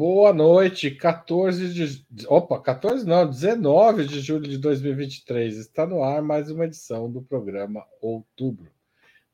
[0.00, 2.26] Boa noite, 14 de.
[2.26, 5.58] Opa, 14 não, 19 de julho de 2023.
[5.58, 8.72] Está no ar mais uma edição do programa Outubro.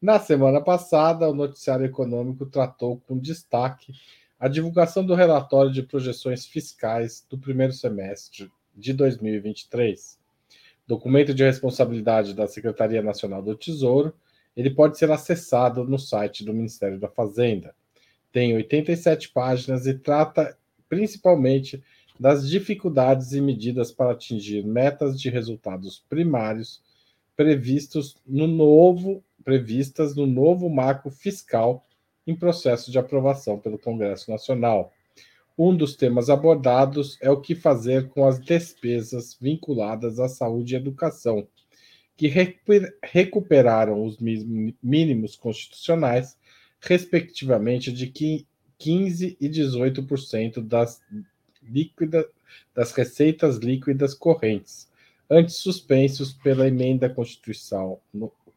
[0.02, 3.94] Na semana passada, o Noticiário Econômico tratou com destaque
[4.40, 10.18] a divulgação do relatório de projeções fiscais do primeiro semestre de 2023.
[10.84, 14.12] Documento de responsabilidade da Secretaria Nacional do Tesouro,
[14.56, 17.72] ele pode ser acessado no site do Ministério da Fazenda
[18.36, 20.58] tem 87 páginas e trata
[20.90, 21.82] principalmente
[22.20, 26.82] das dificuldades e medidas para atingir metas de resultados primários
[27.34, 31.86] previstos no novo previstas no novo marco fiscal
[32.26, 34.92] em processo de aprovação pelo Congresso Nacional.
[35.56, 40.76] Um dos temas abordados é o que fazer com as despesas vinculadas à saúde e
[40.76, 41.48] educação,
[42.14, 42.30] que
[43.02, 46.36] recuperaram os mínimos constitucionais
[46.80, 51.00] respectivamente, de 15% e 18% das,
[51.62, 52.28] líquida,
[52.74, 54.88] das receitas líquidas correntes,
[55.28, 58.00] antes suspensos pela emenda constitucional,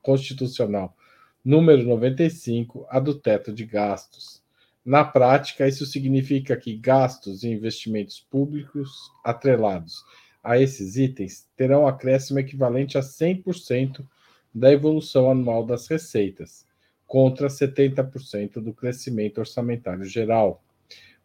[0.02, 0.96] constitucional
[1.44, 4.42] número 95, a do teto de gastos.
[4.86, 10.04] Na prática, isso significa que gastos e investimentos públicos atrelados
[10.44, 14.06] a esses itens terão acréscimo equivalente a 100%
[14.54, 16.66] da evolução anual das receitas,
[17.10, 20.64] contra 70% do crescimento orçamentário geral.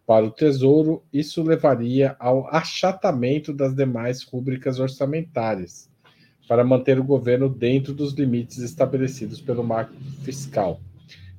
[0.07, 5.91] Para o Tesouro, isso levaria ao achatamento das demais rúbricas orçamentárias,
[6.49, 10.81] para manter o governo dentro dos limites estabelecidos pelo marco fiscal.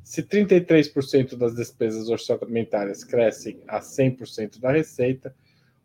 [0.03, 5.35] Se 33% das despesas orçamentárias crescem a 100% da receita,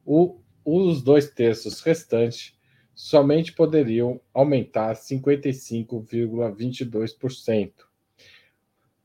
[0.05, 2.53] o, os dois terços restantes
[2.95, 7.89] somente poderiam aumentar 55,22%.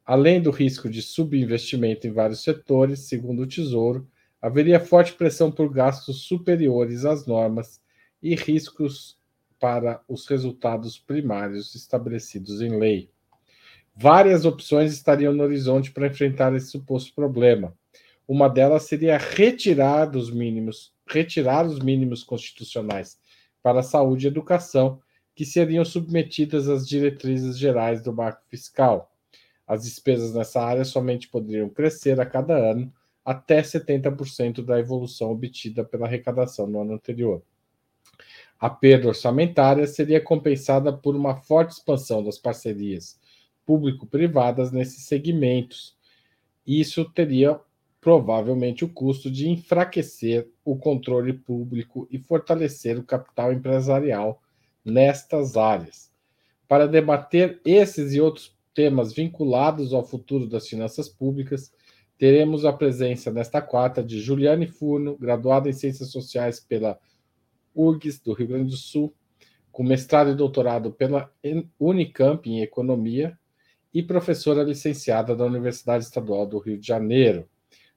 [0.06, 4.08] Além do risco de subinvestimento em vários setores, segundo o Tesouro,
[4.40, 7.82] haveria forte pressão por gastos superiores às normas
[8.22, 9.18] e riscos
[9.60, 13.10] para os resultados primários estabelecidos em lei.
[13.96, 17.74] Várias opções estariam no horizonte para enfrentar esse suposto problema.
[18.28, 23.18] Uma delas seria retirar dos mínimos, retirar os mínimos constitucionais
[23.64, 25.00] para saúde e educação,
[25.34, 29.15] que seriam submetidas às diretrizes gerais do marco fiscal.
[29.68, 32.92] As despesas nessa área somente poderiam crescer a cada ano
[33.24, 37.42] até 70% da evolução obtida pela arrecadação no ano anterior.
[38.60, 43.20] A perda orçamentária seria compensada por uma forte expansão das parcerias
[43.66, 45.98] público-privadas nesses segmentos.
[46.66, 47.60] Isso teria
[48.00, 54.42] provavelmente o custo de enfraquecer o controle público e fortalecer o capital empresarial
[54.84, 56.12] nestas áreas.
[56.68, 61.72] Para debater esses e outros temas vinculados ao futuro das finanças públicas,
[62.18, 67.00] teremos a presença nesta quarta de Juliane Furno, graduada em Ciências Sociais pela
[67.74, 69.14] URGS do Rio Grande do Sul,
[69.72, 71.32] com mestrado e doutorado pela
[71.80, 73.38] Unicamp em Economia
[73.94, 77.48] e professora licenciada da Universidade Estadual do Rio de Janeiro.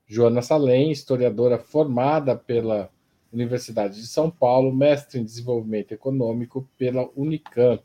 [0.07, 2.89] Joana Salem, historiadora formada pela
[3.31, 7.83] Universidade de São Paulo, mestre em Desenvolvimento Econômico pela Unicamp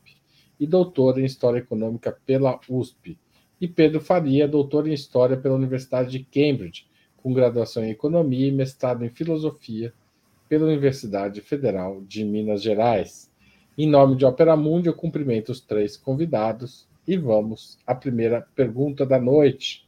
[0.59, 3.17] e doutor em História Econômica pela USP.
[3.59, 8.51] E Pedro Faria, doutor em História pela Universidade de Cambridge, com graduação em Economia e
[8.51, 9.93] mestrado em Filosofia
[10.47, 13.31] pela Universidade Federal de Minas Gerais.
[13.77, 19.05] Em nome de Opera Mundi, eu cumprimento os três convidados e vamos à primeira pergunta
[19.05, 19.85] da noite.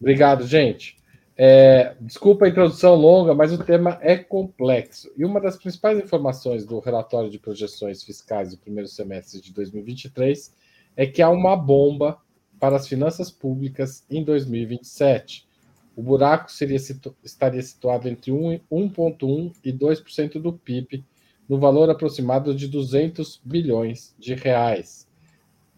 [0.00, 0.95] Obrigado, gente.
[1.38, 5.10] É, desculpa a introdução longa, mas o tema é complexo.
[5.16, 10.54] E uma das principais informações do relatório de projeções fiscais do primeiro semestre de 2023
[10.96, 12.18] é que há uma bomba
[12.58, 15.46] para as finanças públicas em 2027.
[15.94, 16.78] O buraco seria,
[17.22, 21.04] estaria situado entre 1,1% e 2% do PIB,
[21.46, 25.06] no valor aproximado de 200 bilhões de reais.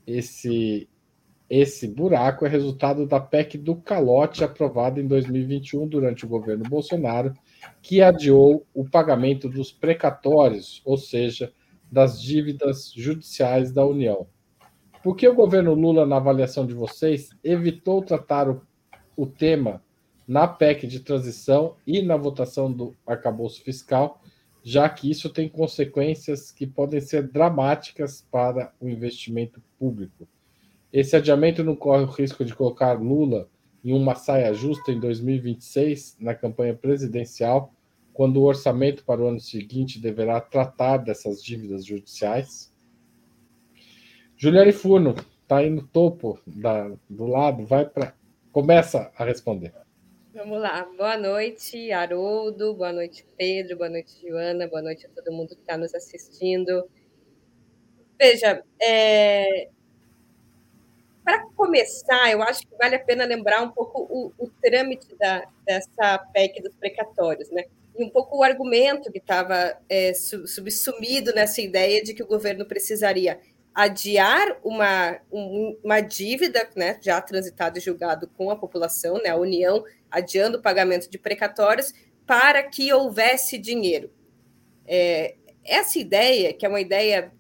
[0.07, 0.89] Esse
[1.49, 7.33] esse buraco é resultado da PEC do calote aprovada em 2021 durante o governo Bolsonaro,
[7.81, 11.53] que adiou o pagamento dos precatórios, ou seja,
[11.91, 14.27] das dívidas judiciais da União.
[15.03, 18.61] Por que o governo Lula, na avaliação de vocês, evitou tratar o,
[19.17, 19.83] o tema
[20.27, 24.21] na PEC de transição e na votação do arcabouço fiscal,
[24.63, 30.29] já que isso tem consequências que podem ser dramáticas para o investimento público?
[30.93, 33.49] Esse adiamento não corre o risco de colocar Lula
[33.85, 37.73] em uma saia justa em 2026, na campanha presidencial,
[38.13, 42.75] quando o orçamento para o ano seguinte deverá tratar dessas dívidas judiciais?
[44.37, 48.15] Juliane Furno está aí no topo da, do lado, vai para.
[48.51, 49.73] Começa a responder.
[50.35, 50.89] Vamos lá.
[50.97, 52.75] Boa noite, Haroldo.
[52.75, 53.77] Boa noite, Pedro.
[53.77, 54.69] Boa noite, Joana.
[54.69, 56.89] Boa noite a todo mundo que está nos assistindo.
[58.19, 59.69] Veja, é...
[61.29, 65.47] para começar, eu acho que vale a pena lembrar um pouco o, o trâmite da,
[65.63, 67.65] dessa PEC dos precatórios, né?
[67.95, 72.65] E um pouco o argumento que estava é, subsumido nessa ideia de que o governo
[72.65, 73.39] precisaria
[73.75, 75.21] adiar uma,
[75.85, 80.63] uma dívida né, já transitado e julgado com a população, né, a União adiando o
[80.63, 81.93] pagamento de precatórios
[82.27, 84.11] para que houvesse dinheiro.
[84.87, 87.31] É, essa ideia, que é uma ideia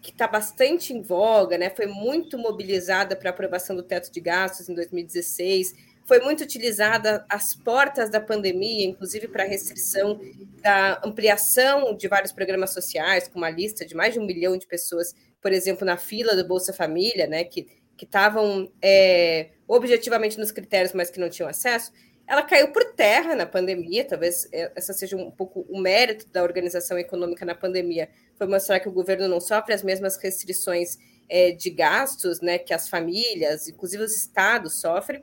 [0.00, 4.68] que está bastante em voga, né, foi muito mobilizada para aprovação do teto de gastos
[4.68, 5.74] em 2016,
[6.06, 10.20] foi muito utilizada às portas da pandemia, inclusive para restrição
[10.60, 14.66] da ampliação de vários programas sociais, com uma lista de mais de um milhão de
[14.66, 17.66] pessoas, por exemplo, na fila do Bolsa Família, né, que
[18.00, 21.92] estavam é, objetivamente nos critérios, mas que não tinham acesso.
[22.26, 26.42] Ela caiu por terra na pandemia, talvez é, essa seja um pouco o mérito da
[26.42, 28.08] organização econômica na pandemia,
[28.40, 30.96] foi mostrar que o governo não sofre as mesmas restrições
[31.28, 35.22] é, de gastos né, que as famílias, inclusive os estados, sofrem,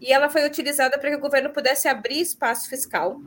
[0.00, 3.20] e ela foi utilizada para que o governo pudesse abrir espaço fiscal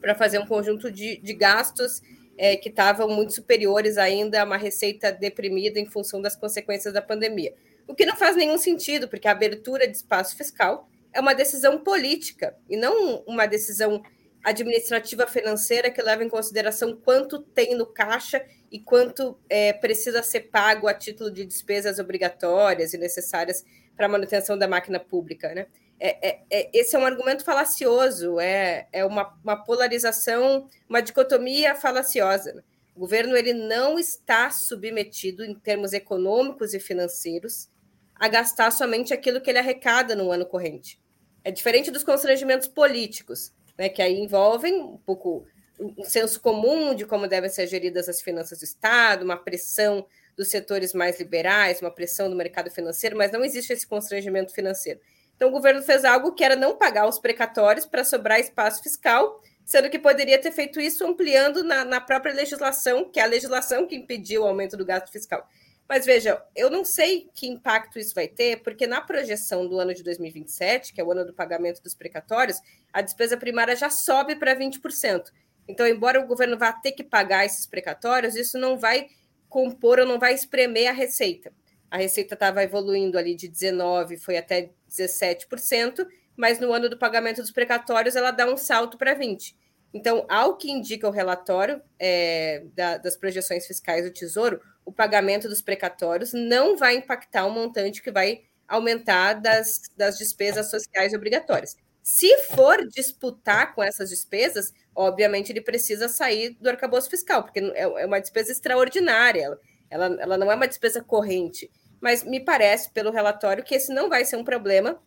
[0.00, 2.02] para fazer um conjunto de, de gastos
[2.36, 7.00] é, que estavam muito superiores ainda a uma receita deprimida em função das consequências da
[7.00, 7.54] pandemia.
[7.86, 11.78] O que não faz nenhum sentido, porque a abertura de espaço fiscal é uma decisão
[11.78, 14.02] política e não uma decisão
[14.42, 20.42] administrativa financeira que leva em consideração quanto tem no caixa e quanto é, precisa ser
[20.42, 23.64] pago a título de despesas obrigatórias e necessárias
[23.96, 25.52] para a manutenção da máquina pública.
[25.54, 25.66] Né?
[25.98, 31.74] É, é, é, esse é um argumento falacioso, é, é uma, uma polarização, uma dicotomia
[31.74, 32.52] falaciosa.
[32.54, 32.62] Né?
[32.94, 37.68] O governo ele não está submetido, em termos econômicos e financeiros,
[38.14, 41.00] a gastar somente aquilo que ele arrecada no ano corrente.
[41.42, 45.46] É diferente dos constrangimentos políticos, né, que aí envolvem um pouco
[45.80, 50.06] um senso comum de como devem ser geridas as finanças do Estado, uma pressão
[50.36, 55.00] dos setores mais liberais, uma pressão do mercado financeiro, mas não existe esse constrangimento financeiro.
[55.34, 59.40] Então, o governo fez algo que era não pagar os precatórios para sobrar espaço fiscal,
[59.64, 63.86] sendo que poderia ter feito isso ampliando na, na própria legislação, que é a legislação
[63.86, 65.48] que impediu o aumento do gasto fiscal.
[65.88, 69.92] Mas veja, eu não sei que impacto isso vai ter, porque na projeção do ano
[69.92, 72.60] de 2027, que é o ano do pagamento dos precatórios,
[72.92, 75.32] a despesa primária já sobe para 20%.
[75.70, 79.08] Então, embora o governo vá ter que pagar esses precatórios, isso não vai
[79.48, 81.52] compor ou não vai espremer a receita.
[81.90, 86.06] A receita estava evoluindo ali de 19%, foi até 17%,
[86.36, 89.54] mas no ano do pagamento dos precatórios ela dá um salto para 20%.
[89.92, 95.48] Então, ao que indica o relatório é, da, das projeções fiscais do Tesouro, o pagamento
[95.48, 101.76] dos precatórios não vai impactar o montante que vai aumentar das, das despesas sociais obrigatórias.
[102.12, 107.82] Se for disputar com essas despesas, obviamente ele precisa sair do arcabouço fiscal, porque é,
[107.82, 109.56] é uma despesa extraordinária,
[109.88, 111.70] ela, ela não é uma despesa corrente.
[112.00, 115.00] Mas me parece, pelo relatório, que esse não vai ser um problema,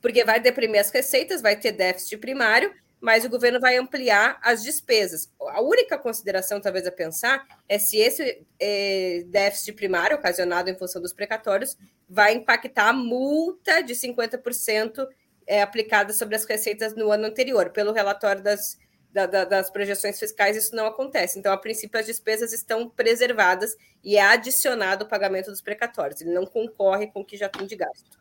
[0.00, 4.62] porque vai deprimir as receitas, vai ter déficit primário, mas o governo vai ampliar as
[4.62, 5.32] despesas.
[5.40, 11.02] A única consideração, talvez, a pensar é se esse é, déficit primário, ocasionado em função
[11.02, 11.76] dos precatórios,
[12.08, 15.08] vai impactar a multa de 50%
[15.50, 17.70] é, aplicada sobre as receitas no ano anterior.
[17.70, 18.78] Pelo relatório das,
[19.12, 21.40] da, da, das projeções fiscais, isso não acontece.
[21.40, 26.20] Então, a princípio, as despesas estão preservadas e é adicionado o pagamento dos precatórios.
[26.20, 28.20] Ele não concorre com o que já tem de gasto.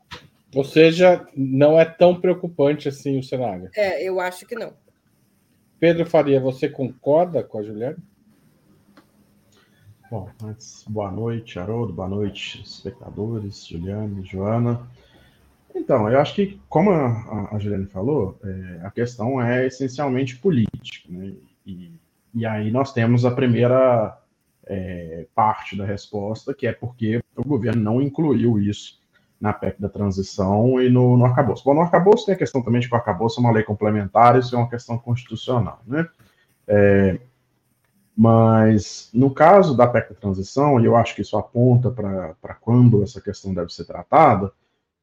[0.56, 3.70] Ou seja, não é tão preocupante assim o cenário.
[3.76, 4.74] É, eu acho que não.
[5.80, 7.98] Pedro Faria, você concorda com a Juliana?
[10.10, 14.90] Bom, antes, boa noite, Haroldo, boa noite, espectadores, Juliane, Joana.
[15.80, 21.08] Então, eu acho que, como a, a Juliane falou, é, a questão é essencialmente política.
[21.10, 21.34] Né?
[21.66, 21.94] E,
[22.34, 24.18] e aí nós temos a primeira
[24.66, 29.00] é, parte da resposta, que é porque o governo não incluiu isso
[29.40, 31.64] na PEC da transição e no, no arcabouço.
[31.64, 34.38] Bom, no arcabouço tem a questão também de que o arcabouço é uma lei complementar,
[34.38, 36.08] isso é uma questão constitucional, né?
[36.68, 37.20] É,
[38.16, 43.02] mas no caso da PEC da transição, e eu acho que isso aponta para quando
[43.02, 44.52] essa questão deve ser tratada,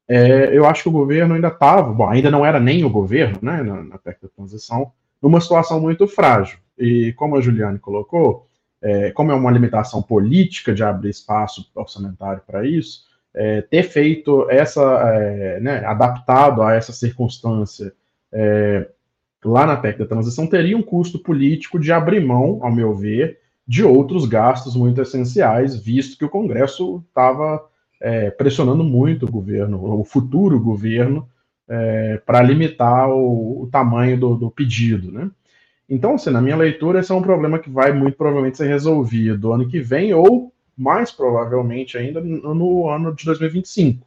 [0.07, 3.37] é, eu acho que o governo ainda estava, bom, ainda não era nem o governo,
[3.41, 6.59] né, na, na PEC da transição, numa situação muito frágil.
[6.77, 8.47] E como a Juliane colocou,
[8.81, 14.49] é, como é uma limitação política de abrir espaço orçamentário para isso, é, ter feito
[14.49, 14.81] essa,
[15.13, 17.93] é, né, adaptado a essa circunstância
[18.31, 18.87] é,
[19.43, 23.39] lá na PEC da transição, teria um custo político de abrir mão, ao meu ver,
[23.67, 27.63] de outros gastos muito essenciais, visto que o Congresso estava
[28.01, 31.27] é, pressionando muito o governo, o futuro governo,
[31.67, 35.29] é, para limitar o, o tamanho do, do, pedido, né?
[35.89, 39.53] Então, assim, na minha leitura, esse é um problema que vai muito provavelmente ser resolvido
[39.53, 44.05] ano que vem ou mais provavelmente ainda no, no ano de 2025,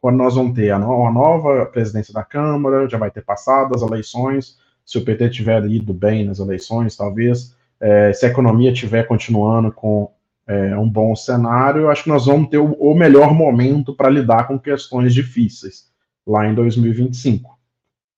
[0.00, 3.74] quando nós vamos ter a, no, a nova presidência da Câmara, já vai ter passado
[3.74, 8.72] as eleições, se o PT tiver ido bem nas eleições, talvez, é, se a economia
[8.72, 10.10] estiver continuando com
[10.48, 14.48] é, um bom cenário, acho que nós vamos ter o, o melhor momento para lidar
[14.48, 15.86] com questões difíceis
[16.26, 17.58] lá em 2025.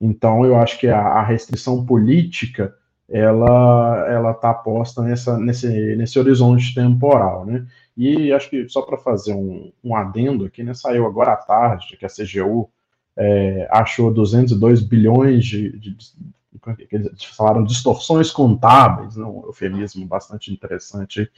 [0.01, 2.73] Então, eu acho que a, a restrição política
[3.09, 7.67] ela ela está posta nessa, nesse, nesse horizonte temporal, né?
[7.97, 10.73] E acho que só para fazer um, um adendo aqui, né?
[10.73, 12.71] Saiu agora à tarde que a CGU
[13.17, 20.53] é, achou 202 bilhões de, de, de, de falaram distorções contábeis, né, um eufemismo bastante
[20.53, 21.29] interessante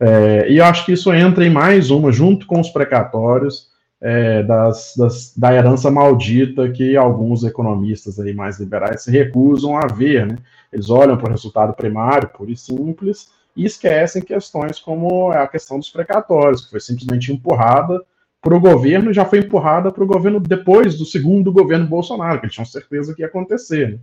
[0.00, 3.68] é, e eu acho que isso entra em mais uma, junto com os precatórios,
[4.00, 9.86] é, das, das, da herança maldita que alguns economistas aí mais liberais se recusam a
[9.86, 10.26] ver.
[10.26, 10.36] Né?
[10.72, 15.78] Eles olham para o resultado primário, puro e simples, e esquecem questões como a questão
[15.78, 18.00] dos precatórios, que foi simplesmente empurrada
[18.40, 22.46] para o governo, já foi empurrada para o governo depois do segundo governo Bolsonaro, que
[22.46, 23.94] eles tinham certeza que ia acontecer.
[23.94, 23.98] Né?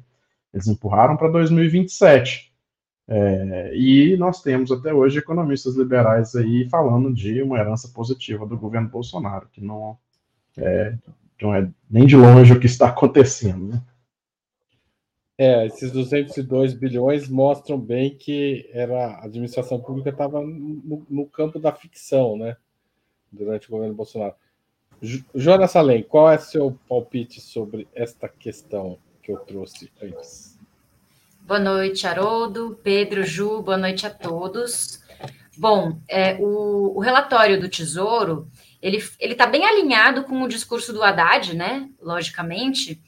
[0.53, 2.51] Eles empurraram para 2027.
[3.07, 8.57] É, e nós temos até hoje economistas liberais aí falando de uma herança positiva do
[8.57, 9.97] governo Bolsonaro, que não
[10.57, 10.97] é,
[11.41, 13.67] não é nem de longe o que está acontecendo.
[13.67, 13.81] Né?
[15.37, 21.59] É, esses 202 bilhões mostram bem que era, a administração pública estava no, no, campo
[21.59, 22.55] da ficção, né?
[23.29, 24.33] Durante o governo Bolsonaro.
[25.35, 30.54] Jonas Salem, qual é seu palpite sobre esta questão que eu trouxe antes?
[31.45, 34.99] Boa noite, Haroldo, Pedro, Ju, boa noite a todos.
[35.55, 38.49] Bom, é, o, o, relatório do Tesouro,
[38.81, 42.99] ele está bem alinhado com o discurso do Haddad, né, logicamente,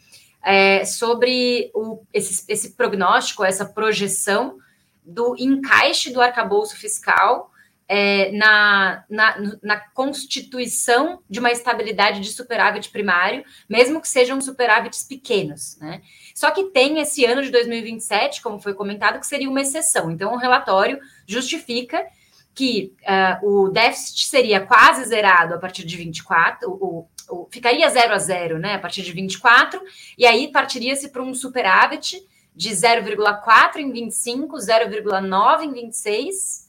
[0.46, 4.60] é, sobre o, esse, esse prognóstico, essa projeção
[5.04, 7.52] do encaixe do arcabouço fiscal
[7.88, 15.04] é, na, na, na, constituição de uma estabilidade de superávit primário, mesmo que sejam superávites
[15.04, 15.78] pequenos.
[15.80, 16.02] Né?
[16.36, 20.12] Só que tem esse ano de 2027, como foi comentado, que seria uma exceção.
[20.12, 22.06] Então, o relatório justifica
[22.54, 28.14] que uh, o déficit seria quase zerado a partir de 24, o, o, ficaria zero
[28.14, 29.80] a zero né, a partir de 24,
[30.18, 32.20] e aí partiria-se para um superávit
[32.56, 36.67] de 0,4 em 25, 0,9 em 26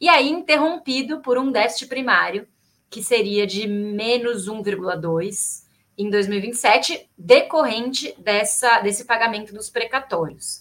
[0.00, 2.48] e aí interrompido por um déficit primário,
[2.88, 5.64] que seria de menos 1,2
[5.96, 10.60] em 2027, decorrente dessa, desse pagamento dos precatórios.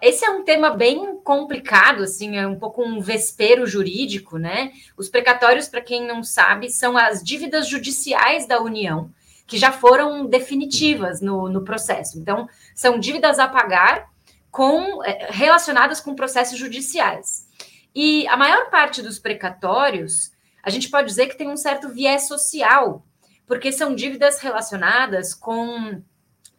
[0.00, 4.72] Esse é um tema bem complicado, assim, é um pouco um vespero jurídico, né?
[4.96, 9.10] Os precatórios, para quem não sabe, são as dívidas judiciais da União,
[9.46, 12.18] que já foram definitivas no, no processo.
[12.18, 14.08] Então, são dívidas a pagar
[14.50, 17.49] com é, relacionadas com processos judiciais.
[17.94, 20.32] E a maior parte dos precatórios,
[20.62, 23.04] a gente pode dizer que tem um certo viés social,
[23.46, 26.02] porque são dívidas relacionadas com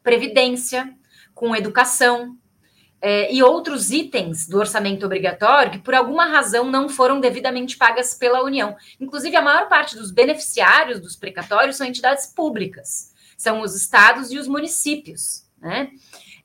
[0.04, 0.94] previdência,
[1.34, 2.38] com educação
[3.02, 8.14] é, e outros itens do orçamento obrigatório que, por alguma razão, não foram devidamente pagas
[8.14, 8.76] pela União.
[9.00, 14.38] Inclusive, a maior parte dos beneficiários dos precatórios são entidades públicas, são os estados e
[14.38, 15.90] os municípios, né?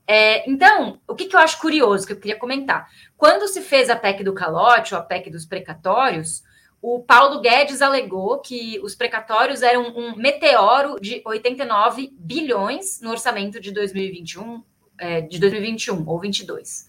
[0.08, 2.88] É, então, o que, que eu acho curioso, que eu queria comentar?
[3.16, 6.42] Quando se fez a PEC do calote, ou a PEC dos precatórios,
[6.82, 13.58] o Paulo Guedes alegou que os precatórios eram um meteoro de 89 bilhões no orçamento
[13.58, 14.62] de 2021,
[14.98, 16.88] é, de 2021 ou 22.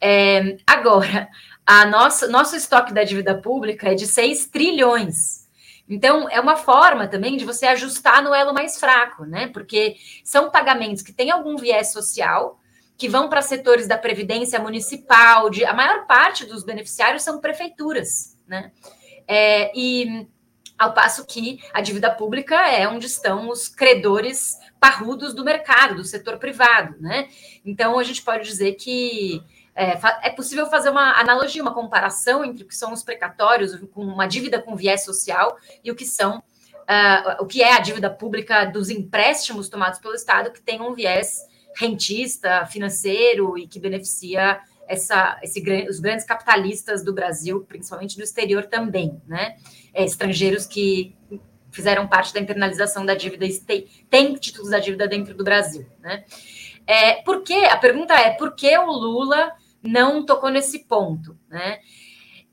[0.00, 1.28] É, agora,
[1.66, 5.48] a nossa, nosso estoque da dívida pública é de 6 trilhões.
[5.88, 9.48] Então, é uma forma também de você ajustar no elo mais fraco, né?
[9.48, 12.60] Porque são pagamentos que têm algum viés social,
[12.98, 18.36] que vão para setores da previdência municipal, de, a maior parte dos beneficiários são prefeituras,
[18.46, 18.72] né?
[19.26, 20.26] É, e
[20.76, 26.04] ao passo que a dívida pública é onde estão os credores parrudos do mercado, do
[26.04, 27.28] setor privado, né?
[27.64, 29.42] Então a gente pode dizer que
[29.76, 34.02] é, é, possível fazer uma analogia, uma comparação entre o que são os precatórios, com
[34.02, 38.10] uma dívida com viés social, e o que são uh, o que é a dívida
[38.10, 41.47] pública dos empréstimos tomados pelo Estado, que tem um viés
[41.78, 48.66] rentista, financeiro e que beneficia essa, esse, os grandes capitalistas do Brasil, principalmente do exterior
[48.66, 49.56] também, né?
[49.94, 51.14] É, estrangeiros que
[51.70, 53.46] fizeram parte da internalização da dívida
[54.10, 56.24] têm, títulos da dívida dentro do Brasil, né?
[56.86, 57.44] É, por?
[57.70, 61.78] A pergunta é por que o Lula não tocou nesse ponto, né?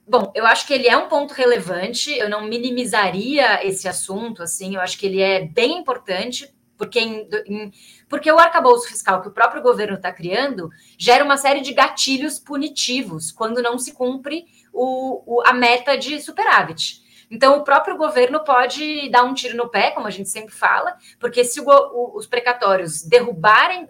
[0.08, 4.76] Bom, eu acho que ele é um ponto relevante, eu não minimizaria esse assunto, assim,
[4.76, 7.72] eu acho que ele é bem importante Porque, em, em,
[8.16, 12.40] porque o arcabouço fiscal que o próprio governo está criando gera uma série de gatilhos
[12.40, 17.04] punitivos quando não se cumpre o, o, a meta de superávit.
[17.30, 20.96] Então, o próprio governo pode dar um tiro no pé, como a gente sempre fala,
[21.20, 23.90] porque se o, o, os precatórios derrubarem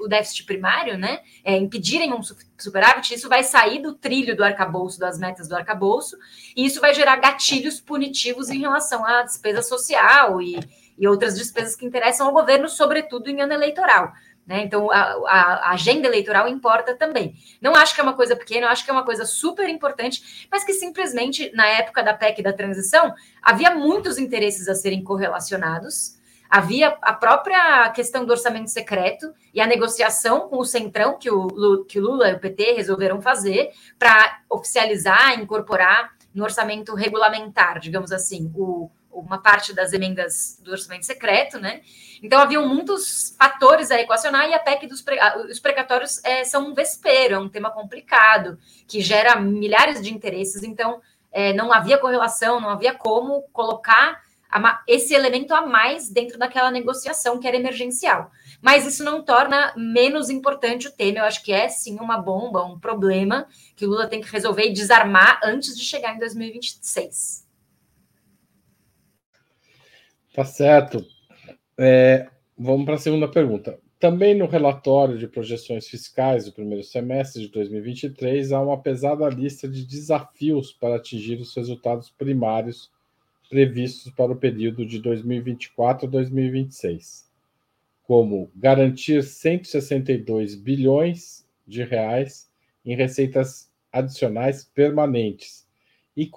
[0.00, 2.20] o déficit primário, né, é, impedirem um
[2.58, 6.18] superávit, isso vai sair do trilho do arcabouço, das metas do arcabouço,
[6.54, 10.58] e isso vai gerar gatilhos punitivos em relação à despesa social e,
[11.02, 14.12] e outras despesas que interessam ao governo, sobretudo em ano eleitoral.
[14.46, 14.62] Né?
[14.62, 17.34] Então, a, a, agenda eleitoral importa também.
[17.60, 20.62] Não acho que é uma coisa pequena, acho que é uma coisa super importante, mas
[20.62, 26.20] que simplesmente, na época da PEC da transição, havia muitos interesses a serem correlacionados.
[26.48, 31.84] Havia a própria questão do orçamento secreto e a negociação com o Centrão, que o,
[31.84, 38.12] que o Lula e o PT resolveram fazer, para oficializar, incorporar no orçamento regulamentar, digamos
[38.12, 41.82] assim, o, uma parte das emendas do orçamento secreto, né?
[42.22, 45.18] Então haviam muitos fatores a equacionar e a PEC dos pre...
[45.50, 50.62] os precatórios é, são um vespeiro, é um tema complicado que gera milhares de interesses.
[50.62, 51.00] Então
[51.30, 54.20] é, não havia correlação, não havia como colocar
[54.86, 58.30] esse elemento a mais dentro daquela negociação que era emergencial.
[58.60, 61.20] Mas isso não torna menos importante o tema.
[61.20, 64.64] Eu acho que é sim uma bomba, um problema que o Lula tem que resolver
[64.64, 67.41] e desarmar antes de chegar em 2026.
[70.32, 71.04] Tá certo.
[71.78, 73.78] É, vamos para a segunda pergunta.
[74.00, 79.68] Também no relatório de projeções fiscais do primeiro semestre de 2023, há uma pesada lista
[79.68, 82.90] de desafios para atingir os resultados primários
[83.50, 87.30] previstos para o período de 2024 a 2026,
[88.02, 92.50] como garantir 162 bilhões de reais
[92.84, 95.68] em receitas adicionais permanentes
[96.16, 96.28] e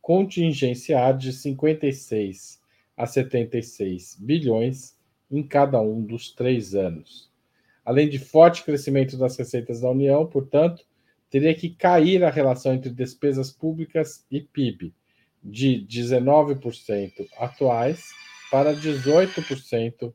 [0.00, 2.57] contingenciar de 56
[2.98, 4.98] a 76 bilhões
[5.30, 7.30] em cada um dos três anos.
[7.84, 10.84] Além de forte crescimento das receitas da União, portanto,
[11.30, 14.92] teria que cair a relação entre despesas públicas e PIB
[15.42, 18.08] de 19% atuais
[18.50, 20.12] para 18%,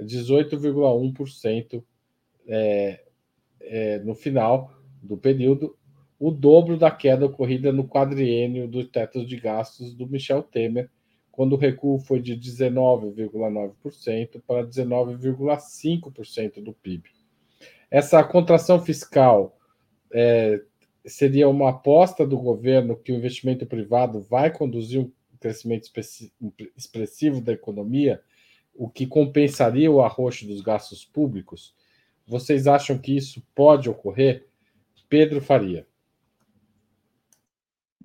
[0.00, 1.84] 18,1%
[2.46, 3.04] é,
[3.60, 5.76] é, no final do período,
[6.18, 10.90] o dobro da queda ocorrida no quadriênio do teto de gastos do Michel Temer,
[11.38, 17.10] quando o recuo foi de 19,9% para 19,5% do PIB.
[17.88, 19.56] Essa contração fiscal
[20.12, 20.60] é,
[21.06, 25.88] seria uma aposta do governo que o investimento privado vai conduzir um crescimento
[26.76, 28.20] expressivo da economia,
[28.74, 31.72] o que compensaria o arroxo dos gastos públicos?
[32.26, 34.48] Vocês acham que isso pode ocorrer?
[35.08, 35.86] Pedro Faria.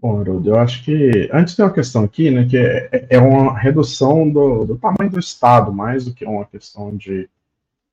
[0.04, 3.58] Bom, Haroldo, eu acho que antes tem uma questão aqui, né, que é, é uma
[3.58, 7.30] redução do, do, tamanho do Estado, mais do que uma questão de,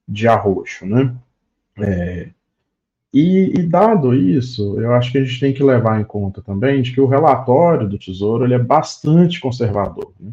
[0.08, 1.14] de arroxo, né?
[1.78, 2.30] É,
[3.14, 6.82] e, e, dado isso, eu acho que a gente tem que levar em conta também
[6.82, 10.32] de que o relatório do Tesouro ele é bastante conservador, né?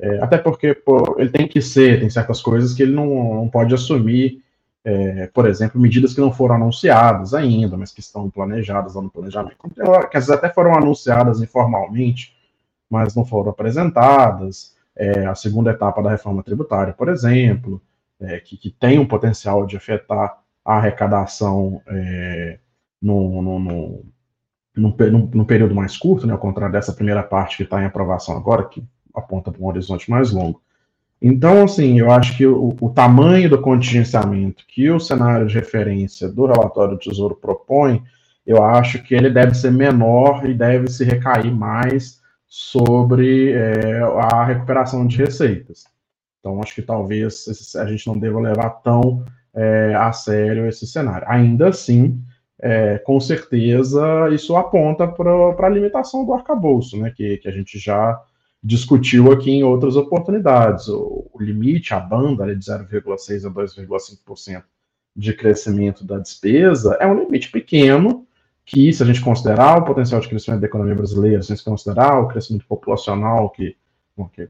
[0.00, 3.48] É, até porque pô, ele tem que ser, tem certas coisas que ele não, não
[3.48, 4.41] pode assumir
[4.84, 9.56] é, por exemplo, medidas que não foram anunciadas ainda, mas que estão planejadas no planejamento,
[10.10, 12.36] que às vezes até foram anunciadas informalmente,
[12.90, 14.76] mas não foram apresentadas.
[14.94, 17.80] É, a segunda etapa da reforma tributária, por exemplo,
[18.20, 22.58] é, que, que, tem um potencial de afetar a arrecadação é,
[23.00, 24.04] no, no, no,
[24.76, 28.36] no, no período mais curto, né, ao contrário dessa primeira parte que está em aprovação
[28.36, 30.60] agora, que aponta para um horizonte mais longo.
[31.24, 36.28] Então, assim, eu acho que o, o, tamanho do contingenciamento que o cenário de referência
[36.28, 38.02] do relatório do Tesouro propõe,
[38.44, 44.00] eu acho que ele deve ser menor e deve se recair mais sobre é,
[44.32, 45.84] a recuperação de receitas.
[46.40, 51.24] Então, acho que talvez a gente não deva levar tão é, a sério esse cenário.
[51.30, 52.20] Ainda assim,
[52.60, 57.78] é, com certeza, isso aponta para a limitação do arcabouço, né, que, que a gente
[57.78, 58.20] já
[58.62, 60.88] discutiu aqui em outras oportunidades.
[60.88, 64.62] O, o limite, a banda de 0,6% a 2,5%
[65.14, 68.26] de crescimento da despesa é um limite pequeno,
[68.64, 71.64] que, se a gente considerar o potencial de crescimento da economia brasileira, se a gente
[71.64, 73.76] considerar o crescimento populacional, que,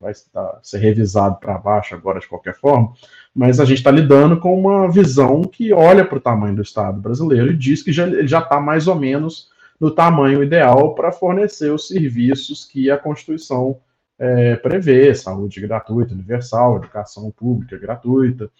[0.01, 2.92] vai estar, ser revisado para baixo agora de qualquer forma,
[3.35, 7.01] mas a gente está lidando com uma visão que olha para o tamanho do Estado
[7.01, 11.11] brasileiro e diz que já, ele já está mais ou menos no tamanho ideal para
[11.11, 13.79] fornecer os serviços que a Constituição
[14.18, 18.51] é, prevê saúde gratuita, universal, educação pública gratuita,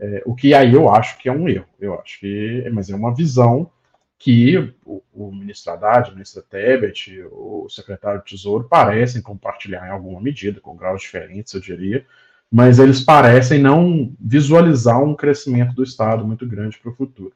[0.00, 1.66] é, o que aí eu acho que é um erro.
[1.78, 3.70] Eu acho que, mas é uma visão
[4.18, 9.90] que o, o ministro Haddad, o ministro Tebet, o secretário do Tesouro parecem compartilhar em
[9.90, 12.06] alguma medida, com graus diferentes, eu diria,
[12.50, 17.32] mas eles parecem não visualizar um crescimento do Estado muito grande para o futuro.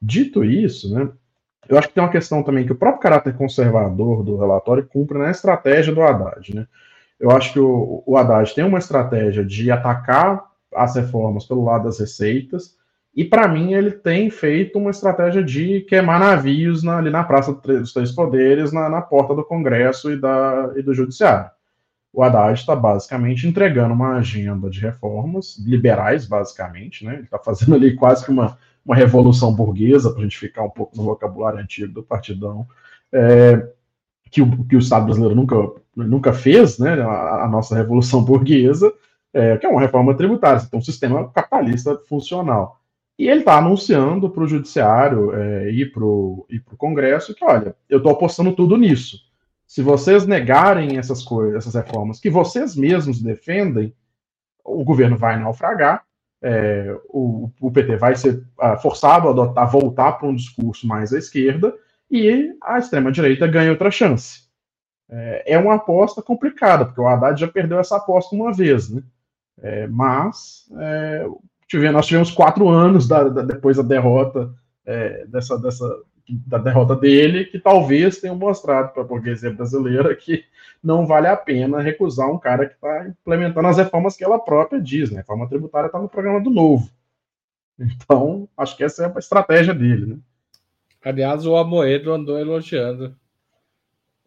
[0.00, 1.10] Dito isso, né,
[1.68, 5.18] eu acho que tem uma questão também que o próprio caráter conservador do relatório cumpre
[5.18, 6.54] na estratégia do Haddad.
[6.54, 6.66] Né?
[7.22, 11.84] Eu acho que o, o Haddad tem uma estratégia de atacar as reformas pelo lado
[11.84, 12.76] das receitas,
[13.14, 17.52] e para mim ele tem feito uma estratégia de queimar navios na, ali na Praça
[17.52, 21.48] dos Três Poderes, na, na porta do Congresso e, da, e do Judiciário.
[22.12, 27.14] O Haddad está basicamente entregando uma agenda de reformas liberais, basicamente, né?
[27.14, 30.70] Ele está fazendo ali quase que uma, uma revolução burguesa, para a gente ficar um
[30.70, 32.66] pouco no vocabulário antigo do partidão,
[33.12, 33.68] é,
[34.28, 35.56] que, o, que o Estado brasileiro nunca,
[35.94, 37.00] nunca fez, né?
[37.00, 38.92] A, a nossa revolução burguesa,
[39.32, 42.80] é, que é uma reforma tributária, então um sistema capitalista funcional.
[43.18, 47.98] E ele está anunciando para o judiciário é, e para o Congresso que, olha, eu
[47.98, 49.18] estou apostando tudo nisso.
[49.66, 53.94] Se vocês negarem essas coisas, essas reformas que vocês mesmos defendem,
[54.64, 56.04] o governo vai naufragar,
[56.42, 60.86] é, o, o, PT vai ser uh, forçado a, adotar, a voltar para um discurso
[60.86, 61.72] mais à esquerda
[62.10, 64.41] e a extrema-direita ganha outra chance.
[65.14, 69.02] É, é, uma aposta complicada, porque o Haddad já perdeu essa aposta uma vez, né?
[69.60, 71.26] É, mas é,
[71.68, 74.50] tivemos, nós tivemos quatro anos da, da, depois da derrota
[74.86, 75.86] é, dessa, dessa
[76.46, 80.44] da derrota dele, que talvez tenham mostrado para a burguesia brasileira que
[80.82, 84.80] não vale a pena recusar um cara que está implementando as reformas que ela própria
[84.80, 85.18] diz, né?
[85.18, 86.88] A reforma tributária está no programa do novo.
[87.78, 90.16] Então, acho que essa é a estratégia dele, né?
[91.04, 93.14] Aliás, o Amoedo andou elogiando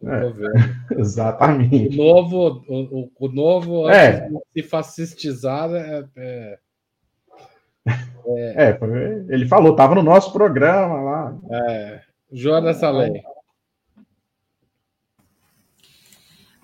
[0.04, 0.76] é, governo.
[0.98, 1.98] Exatamente.
[1.98, 4.28] O novo, o, o, novo é.
[4.52, 6.58] se fascistizar é, é
[8.28, 8.78] é, é
[9.28, 11.38] ele falou, estava no nosso programa lá.
[11.50, 12.00] É,
[12.32, 13.22] Joana Salem.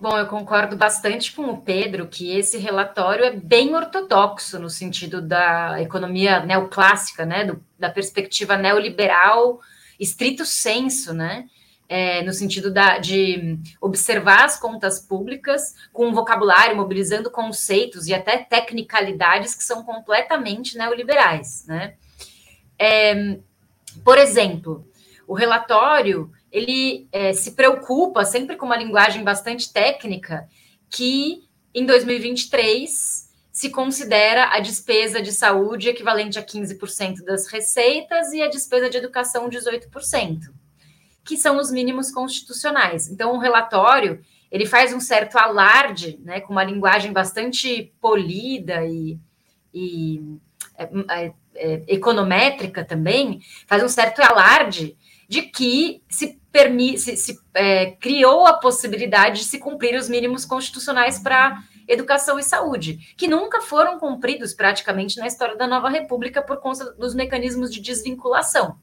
[0.00, 5.22] Bom, eu concordo bastante com o Pedro que esse relatório é bem ortodoxo no sentido
[5.22, 9.60] da economia neoclássica, né, do, da perspectiva neoliberal,
[10.00, 11.46] estrito senso, né,
[11.88, 18.14] é, no sentido da, de observar as contas públicas com um vocabulário, mobilizando conceitos e
[18.14, 21.66] até tecnicalidades que são completamente neoliberais.
[21.66, 21.94] Né?
[22.78, 23.38] É,
[24.02, 24.88] por exemplo,
[25.26, 30.48] o relatório ele é, se preocupa sempre com uma linguagem bastante técnica
[30.90, 38.40] que em 2023 se considera a despesa de saúde equivalente a 15% das receitas e
[38.40, 40.52] a despesa de educação 18%
[41.24, 43.08] que são os mínimos constitucionais.
[43.08, 49.18] Então, o relatório ele faz um certo alarde, né, com uma linguagem bastante polida e,
[49.72, 50.22] e
[50.76, 57.38] é, é, é, econométrica também, faz um certo alarde de que se, permi se, se
[57.54, 63.26] é, criou a possibilidade de se cumprir os mínimos constitucionais para educação e saúde, que
[63.26, 68.76] nunca foram cumpridos praticamente na história da nova república por conta dos mecanismos de desvinculação.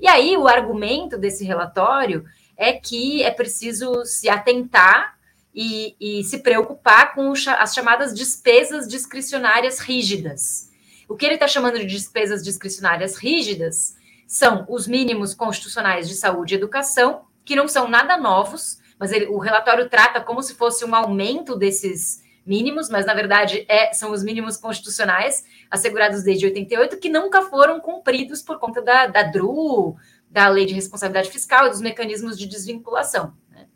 [0.00, 2.24] E aí, o argumento desse relatório
[2.56, 5.18] é que é preciso se atentar
[5.54, 10.70] e, e se preocupar com as chamadas despesas discricionárias rígidas.
[11.08, 16.54] O que ele está chamando de despesas discricionárias rígidas são os mínimos constitucionais de saúde
[16.54, 20.84] e educação, que não são nada novos, mas ele, o relatório trata como se fosse
[20.84, 26.98] um aumento desses mínimos, mas na verdade é, são os mínimos constitucionais assegurados desde 88
[26.98, 29.96] que nunca foram cumpridos por conta da, da DRU,
[30.30, 33.34] da Lei de Responsabilidade Fiscal e dos mecanismos de desvinculação.
[33.50, 33.66] Né?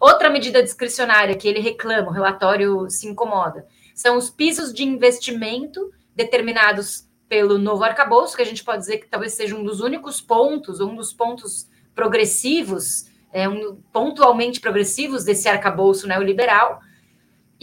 [0.00, 5.92] Outra medida discricionária que ele reclama, o relatório se incomoda, são os pisos de investimento
[6.14, 10.20] determinados pelo novo arcabouço, que a gente pode dizer que talvez seja um dos únicos
[10.20, 16.80] pontos, um dos pontos progressivos, é, um, pontualmente progressivos desse arcabouço neoliberal,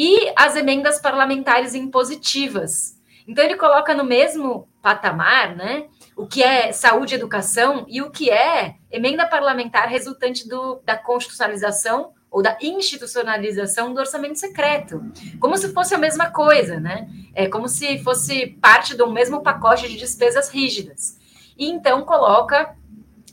[0.04, 3.00] e as emendas parlamentares impositivas.
[3.28, 5.86] Então ele coloca no mesmo patamar, né,
[6.16, 10.98] o que é saúde e educação e o que é emenda parlamentar resultante do, da
[10.98, 15.04] constitucionalização ou da institucionalização do orçamento secreto,
[15.40, 17.08] como se fosse a mesma coisa, né?
[17.36, 21.20] É como se fosse parte do mesmo pacote de despesas rígidas.
[21.56, 22.76] E então coloca,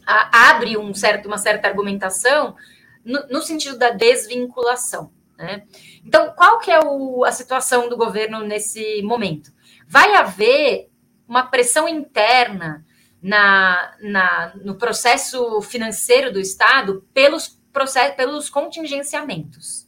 [0.05, 2.55] a, abre um certo, uma certa argumentação
[3.03, 5.11] no, no sentido da desvinculação.
[5.39, 5.63] Né?
[6.09, 9.53] Então, qual que é o, a situação do governo nesse momento?
[9.87, 10.89] Vai haver
[11.29, 12.83] uma pressão interna
[13.23, 19.87] na, na, no processo financeiro do Estado pelos, process, pelos contingenciamentos.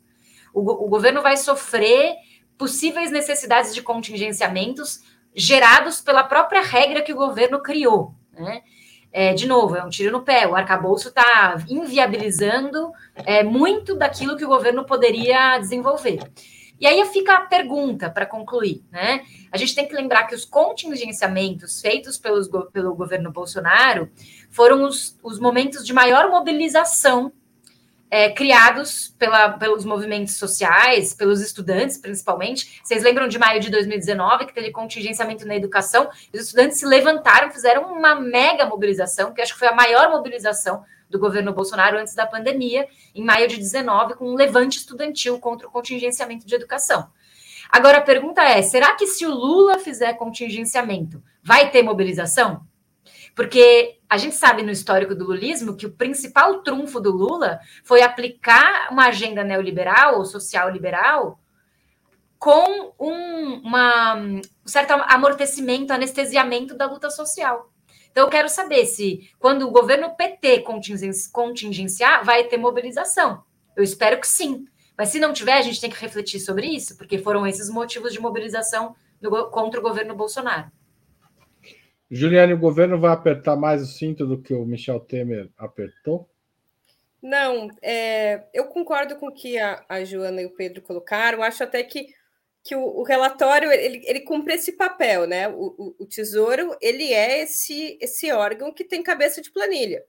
[0.52, 2.16] O, o governo vai sofrer
[2.58, 5.00] possíveis necessidades de contingenciamentos
[5.34, 8.14] gerados pela própria regra que o governo criou.
[8.34, 8.60] Né?
[9.12, 10.46] É, de novo, é um tiro no pé.
[10.46, 16.20] O arcabouço está inviabilizando é, muito daquilo que o governo poderia desenvolver.
[16.80, 19.22] E aí fica a pergunta para concluir, né?
[19.52, 24.10] A gente tem que lembrar que os contingenciamentos feitos pelos, pelo governo Bolsonaro
[24.50, 27.30] foram os, os momentos de maior mobilização
[28.10, 32.80] é, criados pela, pelos movimentos sociais, pelos estudantes, principalmente.
[32.82, 36.10] Vocês lembram de maio de 2019, que teve contingenciamento na educação?
[36.34, 40.82] Os estudantes se levantaram, fizeram uma mega mobilização, que acho que foi a maior mobilização
[41.08, 45.68] do governo Bolsonaro antes da pandemia, em maio de 19, com um levante estudantil contra
[45.68, 47.08] o contingenciamento de educação.
[47.70, 52.62] Agora a pergunta é: será que se o Lula fizer contingenciamento, vai ter mobilização?
[53.34, 58.02] Porque a gente sabe no histórico do lulismo que o principal trunfo do Lula foi
[58.02, 61.38] aplicar uma agenda neoliberal ou social-liberal
[62.36, 67.70] com um, uma, um certo amortecimento, anestesiamento da luta social.
[68.10, 70.64] Então, eu quero saber se, quando o governo PT
[71.30, 73.44] contingenciar, vai ter mobilização.
[73.76, 74.64] Eu espero que sim.
[74.98, 78.12] Mas se não tiver, a gente tem que refletir sobre isso, porque foram esses motivos
[78.12, 80.68] de mobilização do, contra o governo Bolsonaro.
[82.10, 86.28] Juliane, o governo vai apertar mais o cinto do que o Michel Temer apertou?
[87.22, 91.42] Não, é, eu concordo com o que a, a, Joana e o Pedro colocaram.
[91.42, 92.08] Acho até que,
[92.64, 95.48] que o, o relatório ele, ele, cumpre esse papel, né?
[95.48, 100.02] O, o, o, Tesouro ele é esse, esse órgão que tem cabeça de planilha,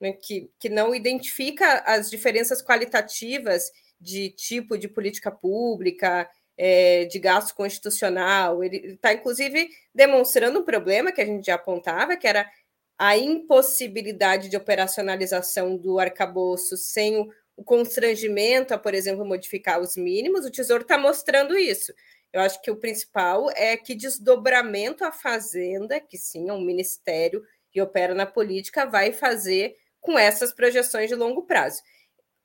[0.00, 0.12] né?
[0.12, 6.28] que, que não identifica as diferenças qualitativas de tipo de política pública,
[6.64, 8.62] é, de gasto constitucional.
[8.62, 12.48] Ele está, inclusive, demonstrando um problema que a gente já apontava, que era
[12.96, 19.96] a impossibilidade de operacionalização do arcabouço sem o, o constrangimento a, por exemplo, modificar os
[19.96, 20.46] mínimos.
[20.46, 21.92] O Tesouro está mostrando isso.
[22.32, 27.42] Eu acho que o principal é que desdobramento a Fazenda, que sim é um ministério
[27.72, 31.82] que opera na política, vai fazer com essas projeções de longo prazo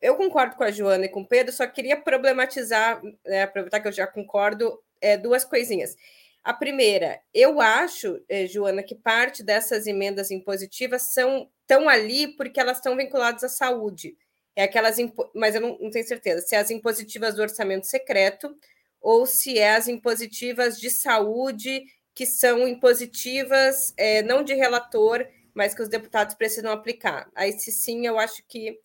[0.01, 3.87] eu concordo com a Joana e com o Pedro, só queria problematizar, né, aproveitar que
[3.87, 5.95] eu já concordo, é, duas coisinhas.
[6.43, 12.59] A primeira, eu acho, é, Joana, que parte dessas emendas impositivas são estão ali porque
[12.59, 14.17] elas estão vinculadas à saúde.
[14.55, 14.95] É aquelas,
[15.35, 18.57] mas eu não, não tenho certeza se é as impositivas do orçamento secreto
[19.01, 21.83] ou se é as impositivas de saúde
[22.15, 27.29] que são impositivas é, não de relator, mas que os deputados precisam aplicar.
[27.35, 28.79] Aí, se sim, eu acho que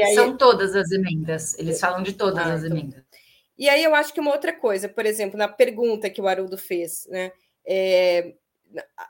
[0.00, 0.14] Aí...
[0.14, 2.76] São todas as emendas, eles falam de todas ah, as então...
[2.76, 3.04] emendas.
[3.58, 6.56] E aí eu acho que uma outra coisa, por exemplo, na pergunta que o Haroldo
[6.56, 7.30] fez, né?
[7.66, 8.34] É,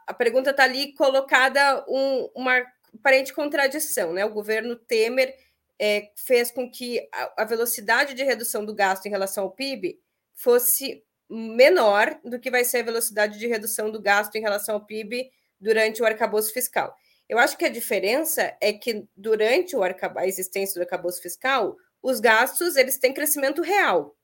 [0.07, 2.61] a pergunta está ali colocada um, uma
[2.93, 4.25] aparente contradição, né?
[4.25, 5.35] O governo Temer
[5.79, 10.01] é, fez com que a, a velocidade de redução do gasto em relação ao PIB
[10.35, 14.85] fosse menor do que vai ser a velocidade de redução do gasto em relação ao
[14.85, 15.31] PIB
[15.61, 16.95] durante o arcabouço fiscal.
[17.31, 22.19] Eu acho que a diferença é que durante o a existência do arcabouço fiscal, os
[22.19, 24.17] gastos eles têm crescimento real.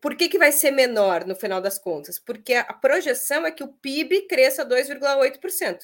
[0.00, 2.18] Por que, que vai ser menor no final das contas?
[2.18, 5.80] Porque a projeção é que o PIB cresça 2,8%.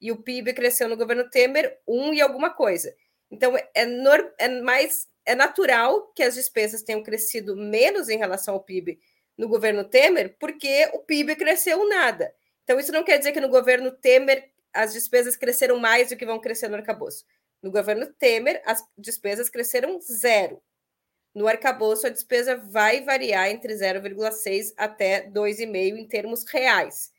[0.00, 2.96] E o PIB cresceu no governo Temer 1 e alguma coisa.
[3.30, 8.54] Então, é, nor, é mais é natural que as despesas tenham crescido menos em relação
[8.54, 8.98] ao PIB
[9.36, 12.34] no governo Temer, porque o PIB cresceu nada.
[12.64, 16.24] Então, isso não quer dizer que no governo Temer as despesas cresceram mais do que
[16.24, 17.24] vão crescer no arcabouço.
[17.60, 20.62] No governo Temer, as despesas cresceram zero.
[21.34, 27.10] No arcabouço, a despesa vai variar entre 0,6 até 2,5 em termos reais.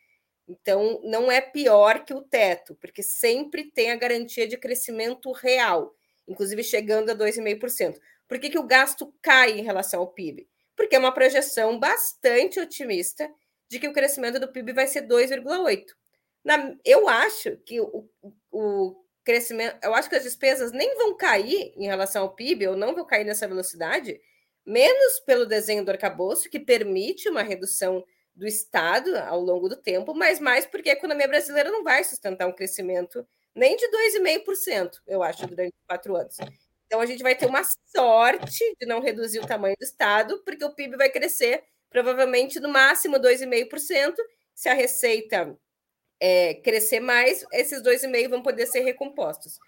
[0.48, 5.94] Então, não é pior que o teto, porque sempre tem a garantia de crescimento real,
[6.26, 8.00] inclusive chegando a 2,5%.
[8.26, 10.48] Por que, que o gasto cai em relação ao PIB?
[10.78, 13.30] Porque é uma projeção bastante otimista
[13.68, 16.00] de que o crescimento do PIB vai ser 2,8%.
[16.50, 18.10] Na, eu acho que o,
[18.52, 22.76] o crescimento, eu acho que as despesas nem vão cair em relação ao PIB, ou
[22.76, 24.20] não vão cair nessa velocidade,
[24.66, 30.16] menos pelo desenho do arcabouço, que permite uma redução do Estado ao longo do tempo,
[30.16, 33.86] mas mais porque a economia brasileira não vai sustentar um crescimento nem de
[34.18, 36.36] 2,5%, eu acho, durante quatro anos.
[36.88, 40.66] Então, a gente vai ter uma sorte de não reduzir o tamanho do Estado, porque
[40.66, 44.16] o PIB vai crescer provavelmente no máximo 2,5%,
[44.56, 45.56] se a receita
[46.20, 49.60] é, crescer mais, esses dois e meio vão poder ser recompostos.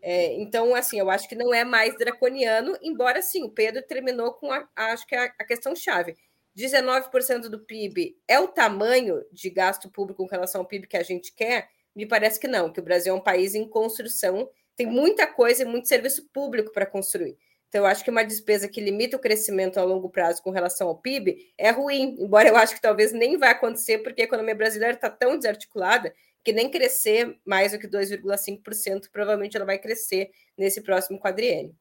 [0.00, 4.32] É, então, assim, eu acho que não é mais draconiano, embora sim, o Pedro terminou
[4.32, 6.16] com a, acho que a, a questão chave.
[6.56, 11.02] 19% do PIB é o tamanho de gasto público em relação ao PIB que a
[11.02, 11.68] gente quer?
[11.94, 15.62] Me parece que não, que o Brasil é um país em construção, tem muita coisa
[15.62, 17.36] e muito serviço público para construir.
[17.68, 20.88] Então, eu acho que uma despesa que limita o crescimento a longo prazo com relação
[20.88, 24.54] ao PIB é ruim, embora eu acho que talvez nem vai acontecer, porque a economia
[24.54, 30.30] brasileira está tão desarticulada que nem crescer mais do que 2,5%, provavelmente ela vai crescer
[30.56, 31.76] nesse próximo quadriênio.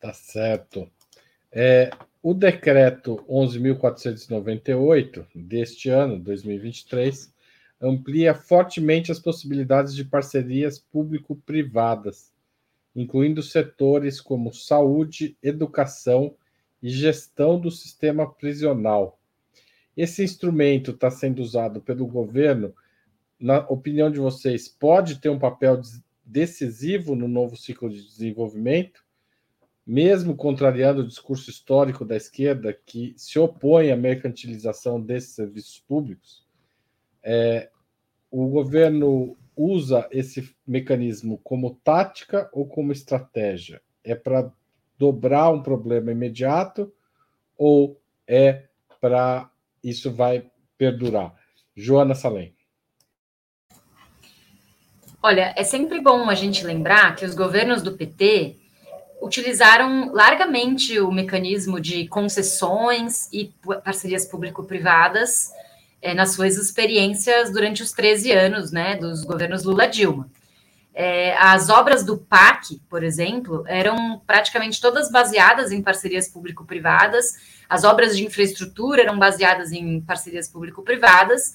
[0.00, 0.90] Tá certo.
[1.52, 7.32] É, o decreto 11.498 deste ano, 2023,
[7.80, 12.32] amplia fortemente as possibilidades de parcerias público-privadas,
[12.94, 16.34] incluindo setores como saúde, educação
[16.82, 19.18] e gestão do sistema prisional.
[19.96, 22.74] Esse instrumento está sendo usado pelo governo,
[23.38, 25.80] na opinião de vocês, pode ter um papel
[26.24, 29.04] decisivo no novo ciclo de desenvolvimento,
[29.86, 36.46] mesmo contrariando o discurso histórico da esquerda que se opõe à mercantilização desses serviços públicos?
[37.22, 37.70] É,
[38.30, 43.82] o governo usa esse mecanismo como tática ou como estratégia?
[44.04, 44.50] É para
[44.96, 46.92] dobrar um problema imediato
[47.56, 48.66] ou é
[49.00, 49.50] para
[49.82, 51.34] isso vai perdurar?
[51.74, 52.54] Joana Salem.
[55.20, 58.56] Olha, é sempre bom a gente lembrar que os governos do PT
[59.20, 65.52] utilizaram largamente o mecanismo de concessões e parcerias público-privadas
[66.00, 70.30] é, nas suas experiências durante os 13 anos né, dos governos Lula-Dilma.
[70.94, 77.34] É, as obras do PAC, por exemplo, eram praticamente todas baseadas em parcerias público-privadas,
[77.68, 81.54] as obras de infraestrutura eram baseadas em parcerias público-privadas.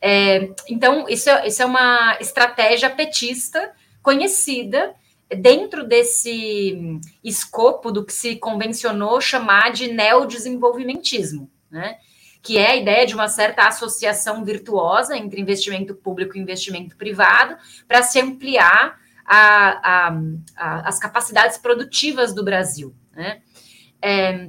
[0.00, 4.94] É, então, isso, é, isso é uma estratégia petista conhecida
[5.38, 11.96] dentro desse escopo do que se convencionou chamar de neodesenvolvimentismo, né?
[12.42, 17.56] Que é a ideia de uma certa associação virtuosa entre investimento público e investimento privado,
[17.86, 20.20] para se ampliar a, a,
[20.56, 22.94] a, as capacidades produtivas do Brasil.
[23.12, 23.40] Né?
[24.02, 24.48] É,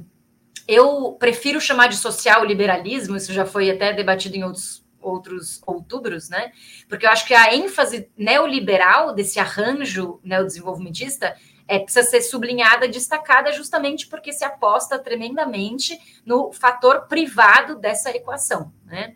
[0.66, 6.30] eu prefiro chamar de social liberalismo, isso já foi até debatido em outros outros outubros,
[6.30, 6.50] né?
[6.88, 13.52] Porque eu acho que a ênfase neoliberal desse arranjo neodesenvolvimentista é, precisa ser sublinhada, destacada,
[13.52, 18.72] justamente porque se aposta tremendamente no fator privado dessa equação.
[18.84, 19.14] Né?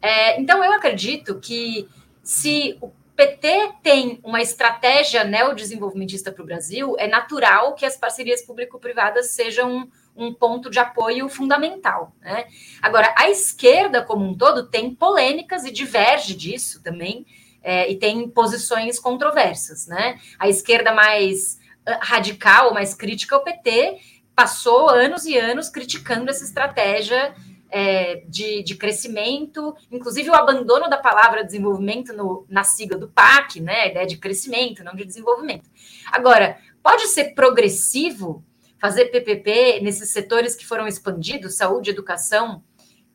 [0.00, 1.88] É, então, eu acredito que
[2.22, 8.42] se o PT tem uma estratégia neodesenvolvimentista para o Brasil, é natural que as parcerias
[8.42, 12.12] público-privadas sejam um ponto de apoio fundamental.
[12.20, 12.46] Né?
[12.82, 17.24] Agora, a esquerda como um todo tem polêmicas e diverge disso também,
[17.62, 19.86] é, e tem posições controversas.
[19.86, 20.20] Né?
[20.38, 21.57] A esquerda mais
[22.00, 23.98] radical, mais crítica ao PT,
[24.34, 27.34] passou anos e anos criticando essa estratégia
[27.70, 33.60] é, de, de, crescimento, inclusive o abandono da palavra desenvolvimento no, na sigla do PAC,
[33.60, 33.82] né?
[33.82, 35.68] A ideia de crescimento, não de desenvolvimento.
[36.10, 38.44] Agora, pode ser progressivo
[38.78, 42.62] fazer PPP nesses setores que foram expandidos, saúde, educação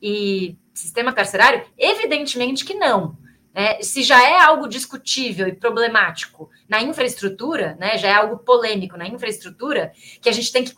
[0.02, 1.66] e sistema carcerário?
[1.78, 3.18] Evidentemente que não.
[3.54, 3.82] Né?
[3.82, 9.08] Se já é algo discutível e problemático na infraestrutura, né, já é algo polêmico na
[9.08, 10.74] infraestrutura, que a gente tem que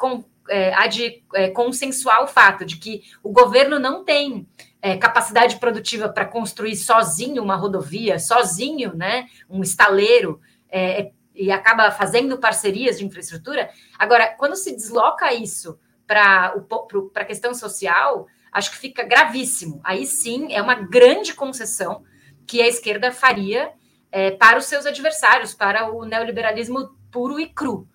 [0.50, 4.48] é, há de é, consensuar o fato de que o governo não tem
[4.82, 11.92] é, capacidade produtiva para construir sozinho uma rodovia, sozinho né, um estaleiro, é, e acaba
[11.92, 13.70] fazendo parcerias de infraestrutura.
[13.98, 16.54] Agora, quando se desloca isso para
[17.16, 19.82] a questão social, acho que fica gravíssimo.
[19.84, 22.04] Aí sim é uma grande concessão
[22.48, 23.72] que a esquerda faria
[24.12, 27.88] é, para os seus adversários, para o neoliberalismo puro e cru.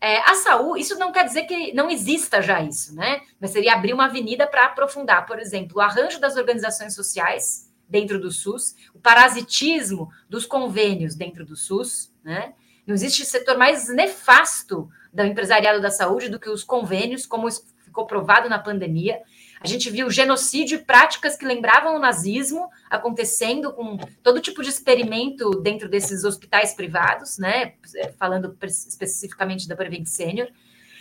[0.00, 3.20] É, a saúde, isso não quer dizer que não exista já isso, né?
[3.40, 8.18] Mas seria abrir uma avenida para aprofundar, por exemplo, o arranjo das organizações sociais dentro
[8.18, 12.52] do SUS, o parasitismo dos convênios dentro do SUS, né?
[12.84, 17.48] Não existe setor mais nefasto do empresariado da saúde do que os convênios, como
[17.84, 19.20] ficou provado na pandemia.
[19.62, 24.68] A gente viu genocídio e práticas que lembravam o nazismo acontecendo com todo tipo de
[24.68, 27.74] experimento dentro desses hospitais privados, né?
[28.18, 30.48] Falando especificamente da Prevent Senior.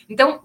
[0.07, 0.43] Então,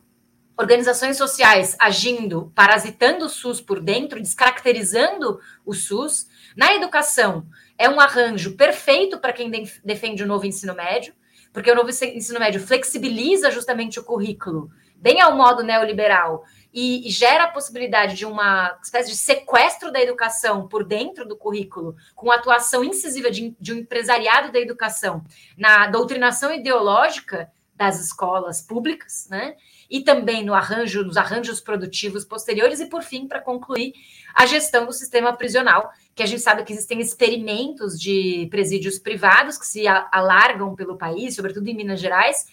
[0.56, 6.26] organizações sociais agindo, parasitando o SUS por dentro, descaracterizando o SUS.
[6.56, 9.50] Na educação, é um arranjo perfeito para quem
[9.84, 11.12] defende o novo ensino médio,
[11.52, 17.44] porque o novo ensino médio flexibiliza justamente o currículo, bem ao modo neoliberal, e, gera
[17.44, 22.84] a possibilidade de uma espécie de sequestro da educação por dentro do currículo, com atuação
[22.84, 25.24] incisiva de, de um empresariado da educação
[25.56, 29.54] na doutrinação ideológica das escolas públicas, né?
[29.88, 33.92] E também no arranjo, nos arranjos produtivos posteriores, e por fim, para concluir,
[34.34, 39.58] a gestão do sistema prisional, que a gente sabe que existem experimentos de presídios privados
[39.58, 42.46] que se alargam pelo país, sobretudo em Minas Gerais,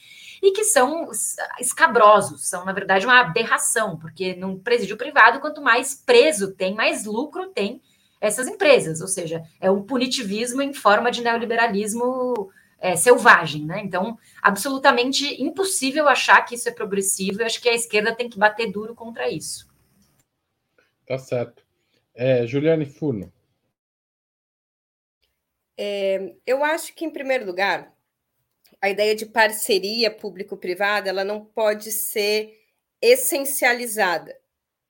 [0.44, 1.10] e que são
[1.58, 7.06] escabrosos, são, na verdade, uma aberração, porque num presídio privado, quanto mais preso tem, mais
[7.06, 7.82] lucro tem
[8.20, 13.80] essas empresas, ou seja, é um punitivismo em forma de neoliberalismo é, selvagem, né?
[13.86, 17.40] Então, absolutamente impossível achar que isso é progressivo.
[17.42, 19.74] Eu acho que a esquerda tem que bater duro contra isso.
[21.08, 21.64] Tá certo.
[22.14, 23.32] É, Juliane Furno.
[25.78, 27.93] É, eu acho que, em primeiro lugar,
[28.84, 32.54] a ideia de parceria público-privada ela não pode ser
[33.02, 34.38] essencializada.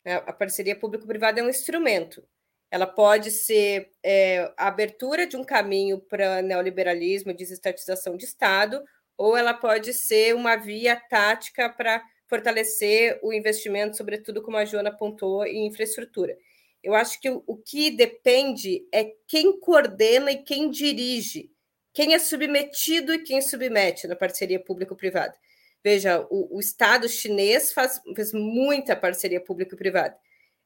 [0.03, 0.15] Né?
[0.15, 2.27] A parceria público-privada é um instrumento.
[2.71, 8.83] Ela pode ser é, a abertura de um caminho para neoliberalismo, desestatização de Estado,
[9.15, 14.89] ou ela pode ser uma via tática para fortalecer o investimento, sobretudo, como a Joana
[14.89, 16.35] apontou, em infraestrutura.
[16.81, 21.51] Eu acho que o, o que depende é quem coordena e quem dirige,
[21.93, 25.35] quem é submetido e quem submete na parceria público-privada.
[25.83, 30.17] Veja, o, o, Estado chinês faz, fez muita parceria público-privada.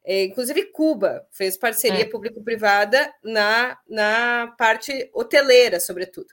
[0.06, 2.10] É, inclusive, Cuba fez parceria é.
[2.10, 6.28] público-privada na, na parte hoteleira, sobretudo.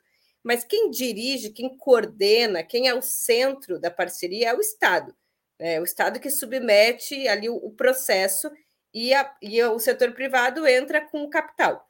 [0.45, 5.15] Mas quem dirige, quem coordena, quem é o centro da parceria é o Estado.
[5.59, 8.51] É o Estado que submete ali o, o processo
[8.93, 11.85] e, a, e o setor privado entra com o capital.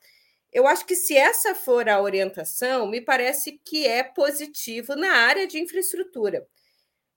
[0.54, 5.48] Eu acho que se essa for a orientação, me parece que é positivo na área
[5.48, 6.46] de infraestrutura.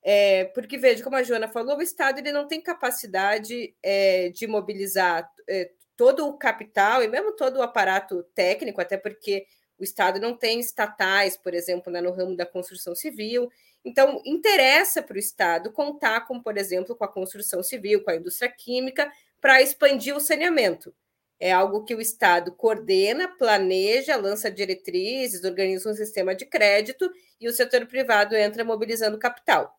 [0.02, 4.48] É, porque, veja, como a Joana falou, o Estado ele não tem capacidade é, de
[4.48, 9.46] mobilizar é, todo o capital e mesmo todo o aparato técnico, até porque
[9.78, 13.52] o Estado não tem estatais, por exemplo, né, no ramo da construção civil.
[13.86, 18.16] Então, interessa para o Estado contar com, por exemplo, com a construção civil, com a
[18.16, 20.92] indústria química, para expandir o saneamento.
[21.40, 27.10] É algo que o Estado coordena, planeja, lança diretrizes, organiza um sistema de crédito
[27.40, 29.78] e o setor privado entra mobilizando capital.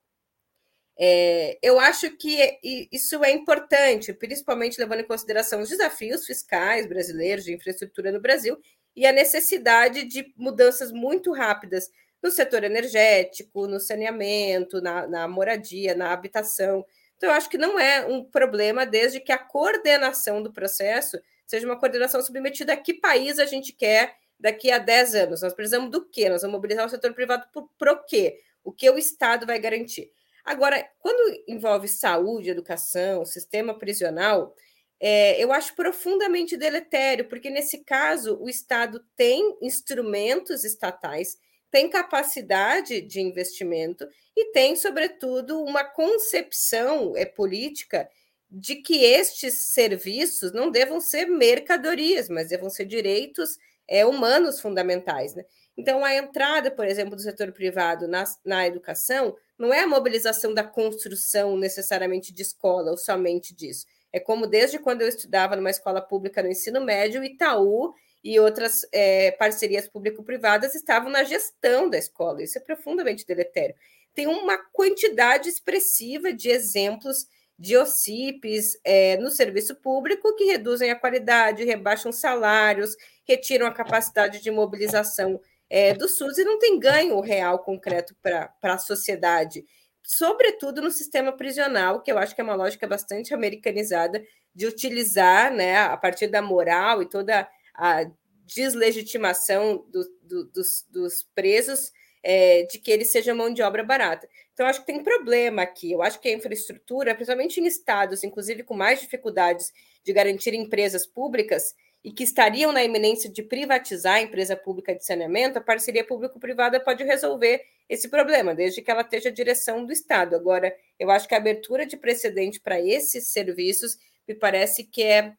[1.00, 2.58] É, eu acho que
[2.90, 8.58] isso é importante, principalmente levando em consideração os desafios fiscais brasileiros de infraestrutura no Brasil
[8.96, 11.88] e a necessidade de mudanças muito rápidas
[12.20, 16.84] no setor energético, no saneamento, na, na moradia, na habitação.
[17.16, 21.16] Então, eu acho que não é um problema desde que a coordenação do processo
[21.48, 25.42] seja uma coordenação submetida a que país a gente quer daqui a 10 anos.
[25.42, 26.28] Nós precisamos do quê?
[26.28, 27.46] Nós vamos mobilizar o setor privado
[27.78, 28.38] para o quê?
[28.62, 30.12] O que o Estado vai garantir?
[30.44, 34.54] Agora, quando envolve saúde, educação, sistema prisional,
[35.00, 41.38] é, eu acho profundamente deletério, porque nesse caso o Estado tem instrumentos estatais,
[41.70, 48.08] tem capacidade de investimento e tem, sobretudo, uma concepção é, política
[48.50, 55.34] de que estes serviços não devam ser mercadorias, mas devam ser direitos é, humanos fundamentais.
[55.34, 55.44] Né?
[55.76, 60.54] Então, a entrada, por exemplo, do setor privado na, na educação não é a mobilização
[60.54, 63.86] da construção necessariamente de escola ou somente disso.
[64.12, 67.92] É como desde quando eu estudava numa escola pública no ensino médio, Itaú
[68.24, 72.42] e outras é, parcerias público-privadas estavam na gestão da escola.
[72.42, 73.74] Isso é profundamente deletério.
[74.14, 77.26] Tem uma quantidade expressiva de exemplos
[77.58, 82.94] de OCIPs é, no serviço público que reduzem a qualidade, rebaixam salários,
[83.26, 88.52] retiram a capacidade de mobilização é, do SUS e não tem ganho real concreto para
[88.62, 89.64] a sociedade,
[90.02, 94.22] sobretudo no sistema prisional, que eu acho que é uma lógica bastante americanizada
[94.54, 98.10] de utilizar, né, a partir da moral e toda a
[98.46, 101.92] deslegitimação do, do, dos, dos, presos,
[102.30, 104.28] é, de que eles sejam mão de obra barata.
[104.52, 105.92] Então, acho que tem problema aqui.
[105.92, 109.72] Eu acho que a infraestrutura, principalmente em estados, inclusive com mais dificuldades
[110.04, 111.74] de garantir empresas públicas,
[112.04, 116.78] e que estariam na iminência de privatizar a empresa pública de saneamento, a parceria público-privada
[116.78, 120.36] pode resolver esse problema, desde que ela esteja a direção do Estado.
[120.36, 123.96] Agora, eu acho que a abertura de precedente para esses serviços
[124.28, 125.32] me parece que é,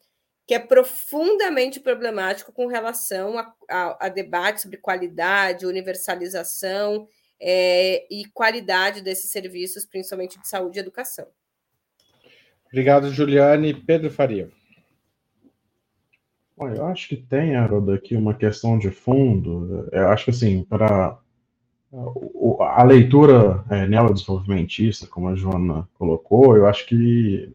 [0.49, 7.07] que é profundamente problemático com relação a, a, a debate sobre qualidade, universalização
[7.39, 11.27] é, e qualidade desses serviços, principalmente de saúde e educação.
[12.65, 13.75] Obrigado, Juliane.
[13.75, 14.49] Pedro Faria.
[16.57, 19.87] Bom, eu acho que tem, Haroldo, aqui uma questão de fundo.
[19.91, 21.15] Eu acho que, assim, para
[22.59, 27.53] a leitura é, neodesenvolvimentista, como a Joana colocou, eu acho que,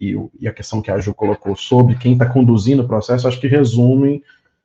[0.00, 3.40] e, e, a questão que a Ju colocou sobre quem está conduzindo o processo, acho
[3.40, 4.22] que resumem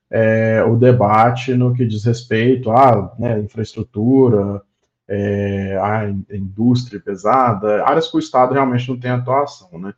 [0.09, 4.61] é, o debate no que diz respeito à né, infraestrutura,
[5.07, 9.93] é, à indústria pesada, áreas que o Estado realmente não tem atuação, né?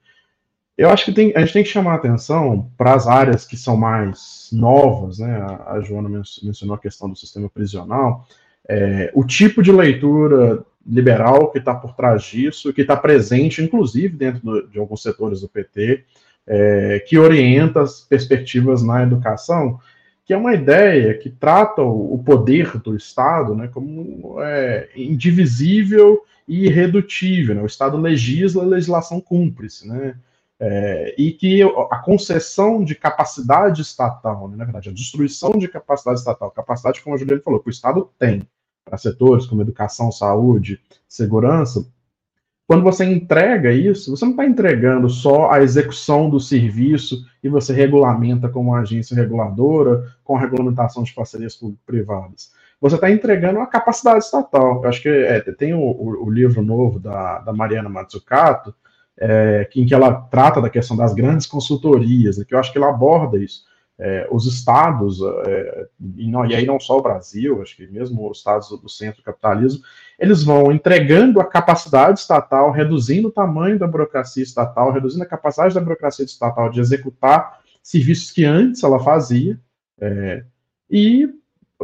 [0.77, 3.77] Eu acho que tem, a gente tem que chamar atenção para as áreas que são
[3.77, 5.37] mais novas, né?
[5.41, 6.09] A, a Joana
[6.41, 8.25] mencionou a questão do sistema prisional,
[8.67, 14.15] é, o tipo de leitura liberal que está por trás disso, que está presente, inclusive,
[14.15, 16.03] dentro do, de alguns setores do PT,
[16.47, 19.79] é, que orienta as perspectivas na educação,
[20.25, 26.65] que é uma ideia que trata o, poder do Estado né, como é, indivisível e
[26.65, 27.55] irredutível.
[27.55, 27.61] Né?
[27.61, 29.87] O Estado legisla, a legislação cumpre-se.
[29.87, 30.15] Né?
[30.59, 36.19] É, e que a concessão de capacidade estatal, né, na verdade, a destruição de capacidade
[36.19, 38.43] estatal, capacidade, como a Juliana falou, que o Estado tem
[38.83, 41.85] para setores como educação, saúde, segurança,
[42.71, 47.73] quando você entrega isso, você não está entregando só a execução do serviço e você
[47.73, 52.53] regulamenta como agência reguladora, com a regulamentação de parcerias público-privadas.
[52.79, 54.81] Você está entregando a capacidade estatal.
[54.81, 58.73] Eu acho que é, tem o, o, livro novo da, da Mariana Mazzucato,
[59.19, 62.77] é, em que ela trata da questão das grandes consultorias, né, que eu acho que
[62.77, 63.65] ela aborda isso.
[64.03, 65.87] É, os estados, é,
[66.17, 69.21] e, não, e, aí não só o Brasil, acho que mesmo os estados do centro
[69.21, 69.83] capitalismo,
[70.17, 75.75] eles vão entregando a capacidade estatal, reduzindo o tamanho da burocracia estatal, reduzindo a capacidade
[75.75, 79.59] da burocracia estatal de executar serviços que antes ela fazia,
[79.99, 80.45] é,
[80.89, 81.29] e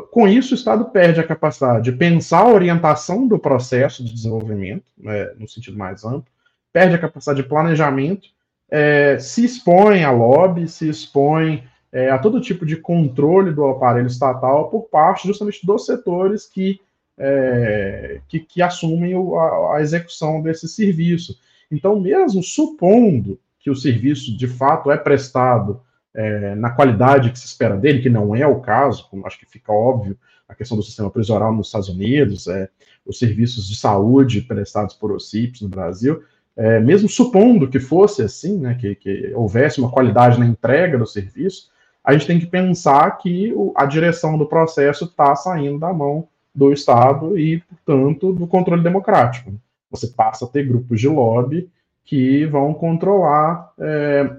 [0.09, 4.86] com isso o Estado perde a capacidade de pensar a orientação do processo de desenvolvimento,
[4.97, 6.26] né, no sentido mais amplo,
[6.74, 8.28] perde a capacidade de planejamento,
[8.72, 11.63] é, se expõe a lobby, se expõe
[11.98, 16.80] é, a todo tipo de controle do aparelho estatal por parte justamente dos setores que,
[17.18, 21.39] é, que, que, assumem o, a, a, execução desse serviço.
[21.72, 25.82] Então, mesmo supondo que o serviço de fato é prestado
[26.14, 29.50] é, na qualidade que se espera dele, que não é o caso, como acho que
[29.50, 30.16] fica óbvio
[30.48, 32.70] a questão do sistema prisional nos Estados Unidos, é,
[33.08, 36.22] os serviços de saúde prestados por OCIPs no Brasil,
[36.56, 41.08] é, mesmo supondo que fosse assim, né, que, que, houvesse uma qualidade na entrega do
[41.08, 41.76] serviço,
[42.08, 46.72] a gente tem que pensar que a direção do processo está saindo da mão do
[46.72, 49.53] Estado e, portanto, do controle democrático.
[49.91, 51.70] Você passa a ter grupos de lobby
[52.05, 54.38] que vão controlar é,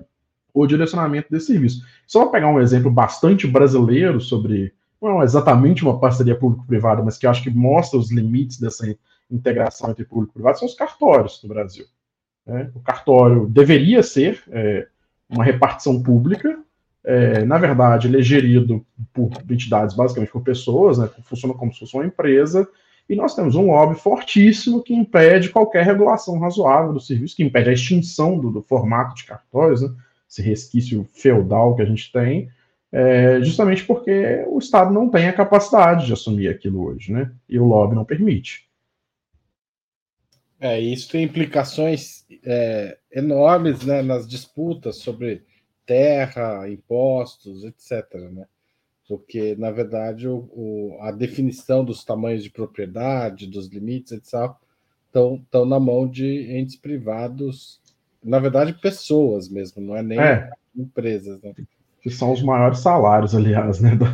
[0.55, 1.85] o direcionamento desse serviço.
[2.07, 7.27] Só pegar um exemplo bastante brasileiro sobre, não é exatamente uma parceria público-privada, mas que
[7.27, 8.87] acho que mostra os limites dessa
[9.31, 11.85] integração entre público e privado, são os cartórios do Brasil.
[12.47, 12.71] Né?
[12.75, 14.89] O cartório deveria ser é,
[15.29, 16.59] uma repartição pública,
[17.05, 21.09] é, na verdade, ele é gerido por entidades, basicamente por pessoas, né?
[21.23, 22.69] funciona como se fosse uma empresa,
[23.09, 27.71] e nós temos um lobby fortíssimo que impede qualquer regulação razoável do serviço, que impede
[27.71, 29.89] a extinção do, do formato de cartórios, né?
[30.29, 32.51] esse resquício feudal que a gente tem,
[32.93, 37.31] é, justamente porque o Estado não tem a capacidade de assumir aquilo hoje, né?
[37.49, 38.69] E o lobby não permite.
[40.61, 45.45] É, isso tem implicações é, enormes né, nas disputas sobre
[45.89, 48.15] terra, impostos, etc.
[48.31, 48.47] Né?
[49.09, 54.55] Porque, na verdade, o, o, a definição dos tamanhos de propriedade, dos limites, etc.,
[55.07, 57.81] estão na mão de entes privados,
[58.23, 60.51] na verdade, pessoas mesmo, não é nem é.
[60.77, 61.41] empresas.
[61.41, 61.55] Né?
[62.03, 64.05] Que são os maiores salários, aliás, né, do,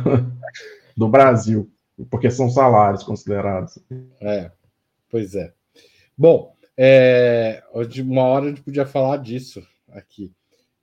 [0.95, 1.69] do Brasil,
[2.09, 3.77] porque são salários considerados.
[4.21, 4.49] É,
[5.09, 5.53] pois é.
[6.17, 7.61] Bom, é,
[8.01, 10.31] uma hora a gente podia falar disso aqui,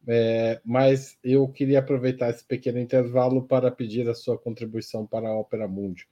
[0.07, 5.39] é, mas eu queria aproveitar esse pequeno intervalo para pedir a sua contribuição para a
[5.39, 6.07] Opera Mundi.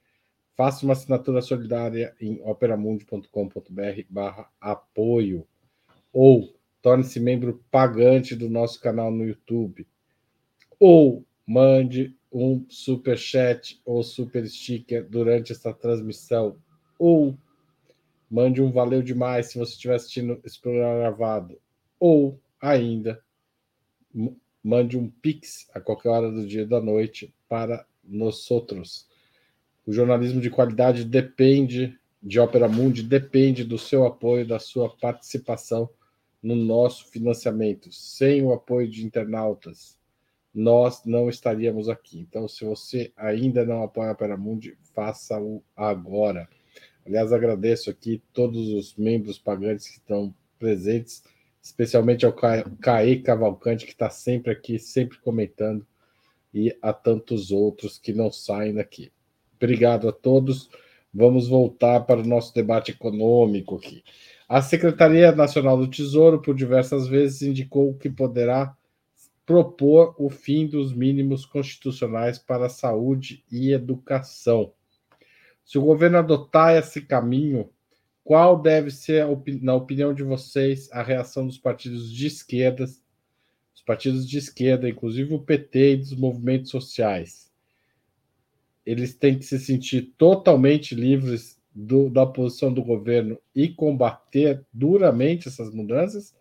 [0.55, 5.47] Faça uma assinatura solidária em operamundi.com.br barra apoio
[6.13, 9.87] ou torne-se membro pagante do nosso canal no YouTube
[10.79, 16.57] ou mande um super chat ou super sticker durante essa transmissão
[16.97, 17.37] ou
[18.31, 21.59] Mande um valeu demais se você estiver assistindo esse programa gravado.
[21.99, 23.21] Ou ainda,
[24.63, 29.07] mande um pix a qualquer hora do dia e da noite para nós outros.
[29.85, 35.89] O jornalismo de qualidade depende de Opera Mundi, depende do seu apoio, da sua participação
[36.41, 37.91] no nosso financiamento.
[37.91, 39.97] Sem o apoio de internautas,
[40.53, 42.19] nós não estaríamos aqui.
[42.19, 46.47] Então, se você ainda não apoia a Opera Mundi, faça-o agora.
[47.05, 51.23] Aliás, agradeço aqui todos os membros pagantes que estão presentes,
[51.61, 55.85] especialmente ao Caê Cavalcante, que está sempre aqui, sempre comentando,
[56.53, 59.11] e a tantos outros que não saem daqui.
[59.55, 60.69] Obrigado a todos.
[61.13, 64.03] Vamos voltar para o nosso debate econômico aqui.
[64.49, 68.75] A Secretaria Nacional do Tesouro, por diversas vezes, indicou que poderá
[69.45, 74.73] propor o fim dos mínimos constitucionais para saúde e educação.
[75.63, 77.69] Se o governo adotar esse caminho,
[78.23, 79.25] qual deve ser,
[79.61, 85.33] na opinião de vocês, a reação dos partidos de esquerda, os partidos de esquerda, inclusive
[85.33, 87.51] o PT e dos movimentos sociais?
[88.85, 95.47] Eles têm que se sentir totalmente livres do, da posição do governo e combater duramente
[95.47, 96.35] essas mudanças?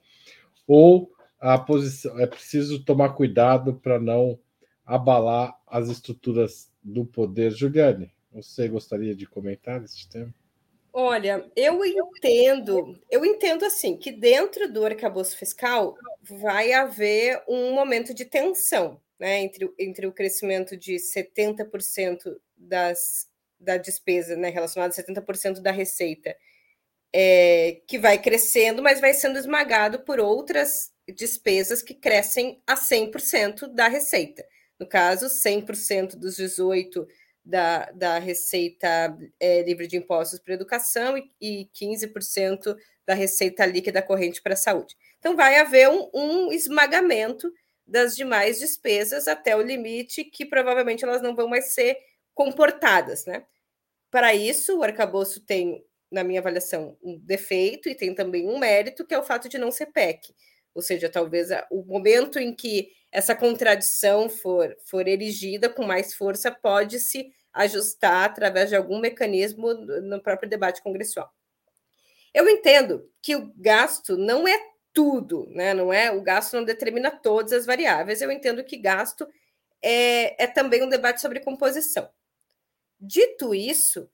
[0.67, 4.39] Ou a posição é preciso tomar cuidado para não
[4.85, 7.53] abalar as estruturas do poder.
[7.53, 10.35] Juliane, você gostaria de comentar esse tema?
[10.93, 18.13] Olha, eu entendo, eu entendo assim que dentro do arcabouço fiscal vai haver um momento
[18.13, 23.29] de tensão, né, entre, entre o crescimento de 70% das,
[23.59, 26.37] da despesa, né, relacionada a 70% da receita,
[27.13, 33.69] é, que vai crescendo, mas vai sendo esmagado por outras despesas que crescem a 100%
[33.69, 34.45] da receita.
[34.79, 37.07] No caso, 100% dos 18%
[37.45, 42.77] da, da receita é, livre de impostos para educação e, e 15%
[43.07, 44.97] da receita líquida corrente para a saúde.
[45.19, 47.53] Então, vai haver um, um esmagamento
[47.87, 51.99] das demais despesas até o limite que provavelmente elas não vão mais ser
[52.35, 53.45] comportadas, né?
[54.11, 59.05] Para isso, o arcabouço tem, na minha avaliação, um defeito e tem também um mérito,
[59.05, 60.35] que é o fato de não ser PEC.
[60.75, 66.51] Ou seja, talvez o momento em que essa contradição for, for erigida com mais força,
[66.51, 71.33] pode se ajustar através de algum mecanismo no próprio debate congressual.
[72.33, 74.57] Eu entendo que o gasto não é
[74.93, 75.75] tudo, né?
[75.75, 78.21] Não é o gasto não determina todas as variáveis.
[78.21, 79.27] Eu entendo que gasto
[79.83, 82.09] é, é também um debate sobre composição.
[83.01, 84.09] Dito isso,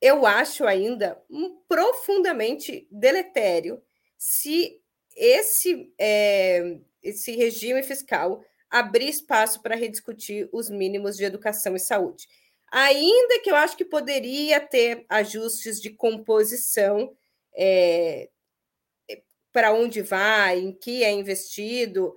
[0.00, 1.20] eu acho ainda
[1.68, 3.82] profundamente deletério
[4.16, 4.80] se
[5.16, 12.26] esse é, esse regime fiscal abrir espaço para rediscutir os mínimos de educação e saúde.
[12.70, 17.16] Ainda que eu acho que poderia ter ajustes de composição
[17.56, 18.28] é,
[19.52, 22.14] para onde vai, em que é investido,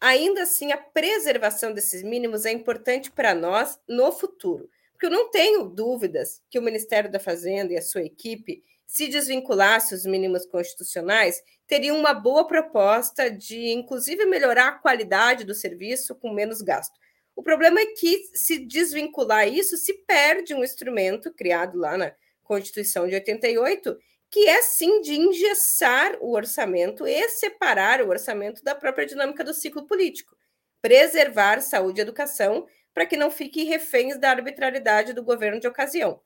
[0.00, 4.68] ainda assim a preservação desses mínimos é importante para nós no futuro.
[4.92, 9.08] Porque eu não tenho dúvidas que o Ministério da Fazenda e a sua equipe se
[9.08, 16.14] desvinculasse os mínimos constitucionais, teria uma boa proposta de, inclusive, melhorar a qualidade do serviço
[16.14, 16.94] com menos gasto.
[17.34, 23.06] O problema é que, se desvincular isso, se perde um instrumento criado lá na Constituição
[23.08, 23.98] de 88,
[24.30, 29.52] que é sim de engessar o orçamento e separar o orçamento da própria dinâmica do
[29.52, 30.36] ciclo político,
[30.80, 36.20] preservar saúde e educação para que não fiquem reféns da arbitrariedade do governo de ocasião.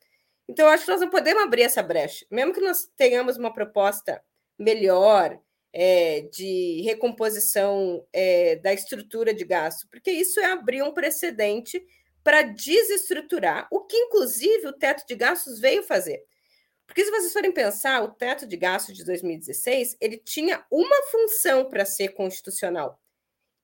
[0.50, 2.26] Então, eu acho que nós não podemos abrir essa brecha.
[2.28, 4.20] Mesmo que nós tenhamos uma proposta
[4.58, 5.40] melhor
[5.72, 11.80] é, de recomposição é, da estrutura de gasto, porque isso é abrir um precedente
[12.24, 16.20] para desestruturar, o que, inclusive, o teto de gastos veio fazer.
[16.84, 21.70] Porque, se vocês forem pensar, o teto de gastos de 2016 ele tinha uma função
[21.70, 23.00] para ser constitucional,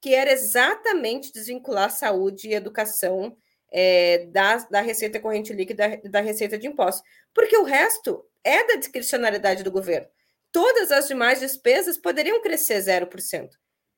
[0.01, 3.37] que era exatamente desvincular saúde e educação
[3.73, 7.05] é, da, da receita corrente líquida da, da receita de impostos,
[7.35, 10.09] porque o resto é da discricionalidade do governo.
[10.53, 13.51] Todas as demais despesas poderiam crescer 0%.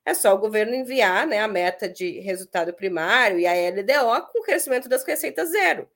[0.05, 4.41] É só o governo enviar né, a meta de resultado primário e a LDO com
[4.41, 5.89] o crescimento das receitas zero.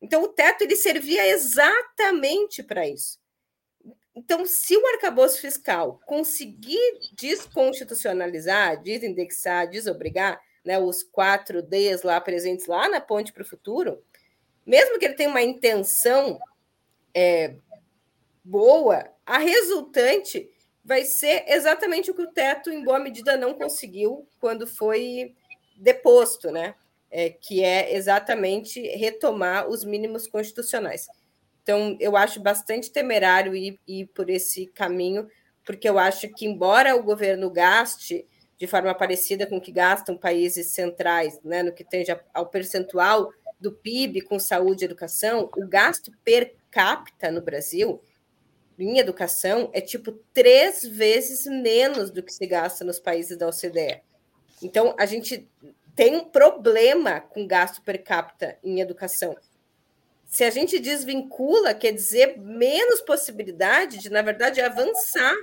[0.00, 3.18] Então, o teto ele servia exatamente para isso.
[4.14, 6.78] Então, se o arcabouço fiscal conseguir
[7.12, 14.02] desconstitucionalizar, desindexar, desobrigar, né, os quatro Ds lá presentes lá na Ponte para o Futuro,
[14.66, 16.40] mesmo que ele tenha uma intenção
[17.14, 17.54] é,
[18.44, 20.50] boa, a resultante
[20.84, 25.34] vai ser exatamente o que o teto, em boa medida, não conseguiu quando foi
[25.76, 26.74] deposto, né?
[27.08, 31.06] É, que é exatamente retomar os mínimos constitucionais.
[31.62, 35.28] Então, eu acho bastante temerário ir, ir por esse caminho,
[35.64, 38.26] porque eu acho que, embora o governo gaste
[38.58, 43.30] de forma parecida com o que gastam países centrais, né, no que tange ao percentual
[43.60, 48.02] do PIB com saúde e educação, o gasto per capita no Brasil
[48.78, 54.02] em educação é tipo três vezes menos do que se gasta nos países da OCDE.
[54.62, 55.48] Então, a gente
[55.94, 59.34] tem um problema com gasto per capita em educação.
[60.26, 65.34] Se a gente desvincula, quer dizer menos possibilidade de, na verdade, avançar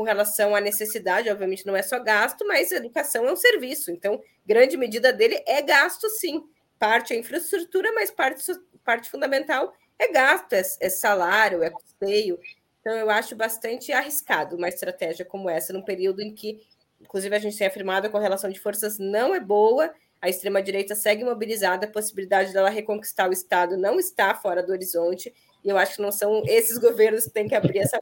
[0.00, 4.18] com relação à necessidade, obviamente não é só gasto, mas educação é um serviço, então
[4.46, 6.42] grande medida dele é gasto, sim.
[6.78, 8.42] Parte é infraestrutura, mas parte,
[8.82, 12.38] parte fundamental é gasto, é, é salário, é custeio.
[12.80, 16.62] Então eu acho bastante arriscado uma estratégia como essa, num período em que,
[16.98, 21.24] inclusive, a gente tem afirmado a correlação de forças não é boa, a extrema-direita segue
[21.24, 25.30] mobilizada, a possibilidade dela reconquistar o Estado não está fora do horizonte,
[25.62, 28.00] e eu acho que não são esses governos que têm que abrir essa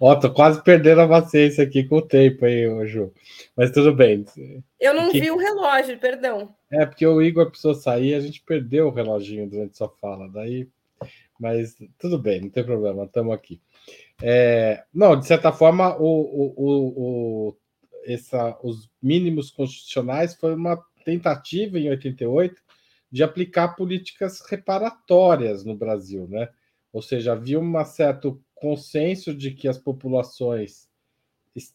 [0.00, 3.12] Ó, tô quase perdendo a paciência aqui com o tempo aí, Ju.
[3.56, 4.24] Mas tudo bem.
[4.78, 6.54] Eu não vi o relógio, perdão.
[6.70, 10.28] É, porque o Igor precisou sair, a gente perdeu o reloginho durante sua fala.
[10.28, 10.68] Daí,
[11.38, 13.60] mas tudo bem, não tem problema, estamos aqui.
[14.22, 17.56] É, não, de certa forma, o, o, o,
[18.04, 22.60] essa, os mínimos constitucionais foi uma, tentativa em 88
[23.10, 26.48] de aplicar políticas reparatórias no Brasil, né?
[26.92, 30.88] Ou seja, havia um certo consenso de que as populações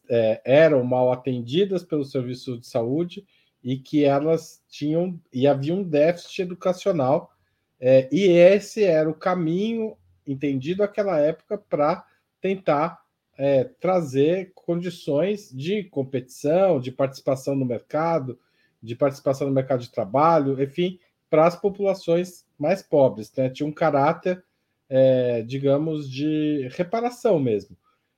[0.10, 3.26] é, eram mal atendidas pelo serviço de saúde
[3.64, 7.32] e que elas tinham e havia um déficit educacional
[7.80, 12.06] é, e esse era o caminho entendido naquela época para
[12.40, 13.04] tentar
[13.38, 18.40] é, trazer condições de competição, de participação no mercado,
[18.82, 23.32] de participação no mercado de trabalho, enfim, para as populações mais pobres.
[23.36, 23.50] Né?
[23.50, 24.44] Tinha um caráter,
[24.90, 27.76] é, digamos, de reparação mesmo,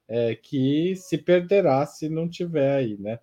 [0.07, 3.19] é, que se perderá se não tiver aí, né?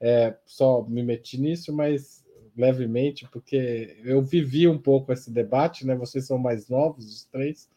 [0.00, 2.24] É, só me meti nisso, mas
[2.56, 5.94] levemente, porque eu vivi um pouco esse debate, né?
[5.94, 7.68] Vocês são mais novos, os três,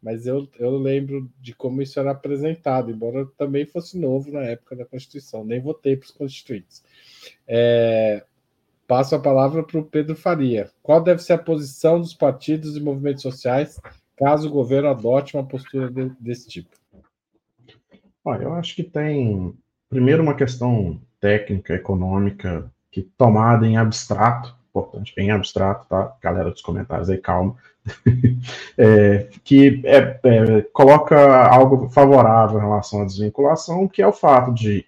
[0.00, 4.42] mas eu, eu lembro de como isso era apresentado, embora eu também fosse novo na
[4.42, 6.82] época da Constituição, nem votei para os constituintes.
[7.46, 8.24] É,
[8.86, 10.70] passo a palavra para o Pedro Faria.
[10.82, 13.80] Qual deve ser a posição dos partidos e movimentos sociais
[14.20, 16.68] caso o governo adote uma postura de, desse tipo?
[18.22, 19.54] Olha, eu acho que tem,
[19.88, 26.14] primeiro, uma questão técnica, econômica, que tomada em abstrato, importante, em abstrato, tá?
[26.20, 27.56] Galera dos comentários aí, calma.
[28.76, 34.52] é, que é, é, coloca algo favorável em relação à desvinculação, que é o fato
[34.52, 34.84] de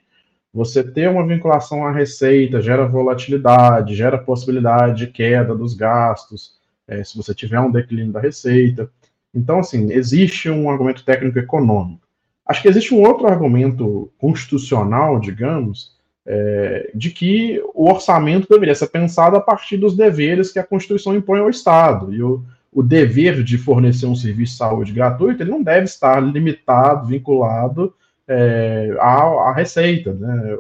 [0.53, 7.03] você ter uma vinculação à receita, gera volatilidade, gera possibilidade de queda dos gastos, é,
[7.03, 8.91] se você tiver um declínio da receita.
[9.35, 12.03] Então, assim, existe um argumento técnico econômico.
[12.47, 18.89] Acho que existe um outro argumento constitucional, digamos, é, de que o orçamento deveria ser
[18.89, 22.13] pensado a partir dos deveres que a Constituição impõe ao Estado.
[22.13, 26.21] E o, o dever de fornecer um serviço de saúde gratuito ele não deve estar
[26.21, 27.95] limitado, vinculado
[28.27, 30.13] é, à, à, receita.
[30.13, 30.57] Né?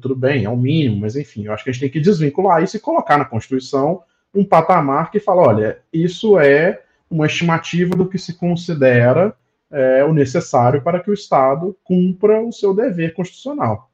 [0.00, 2.62] Tudo bem, é o mínimo, mas enfim, eu acho que a gente tem que desvincular
[2.62, 4.02] isso e colocar na Constituição
[4.34, 9.34] um patamar que fala: olha, isso é uma estimativa do que se considera
[9.70, 13.90] é, o necessário para que o Estado cumpra o seu dever constitucional.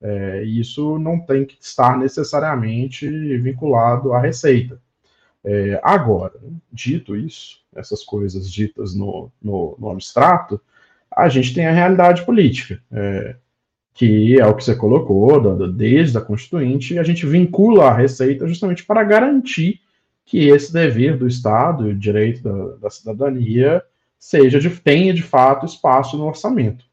[0.00, 3.08] É, isso não tem que estar necessariamente
[3.38, 4.80] vinculado à receita.
[5.44, 6.34] É, agora,
[6.72, 10.60] dito isso, essas coisas ditas no, no, no, abstrato,
[11.10, 13.36] a gente tem a realidade política, é,
[13.94, 18.84] que é o que você colocou, desde a Constituinte, a gente vincula a Receita justamente
[18.84, 19.80] para garantir
[20.26, 23.82] que esse dever do Estado, o direito da, da cidadania,
[24.18, 26.84] seja de, tenha de fato espaço no orçamento.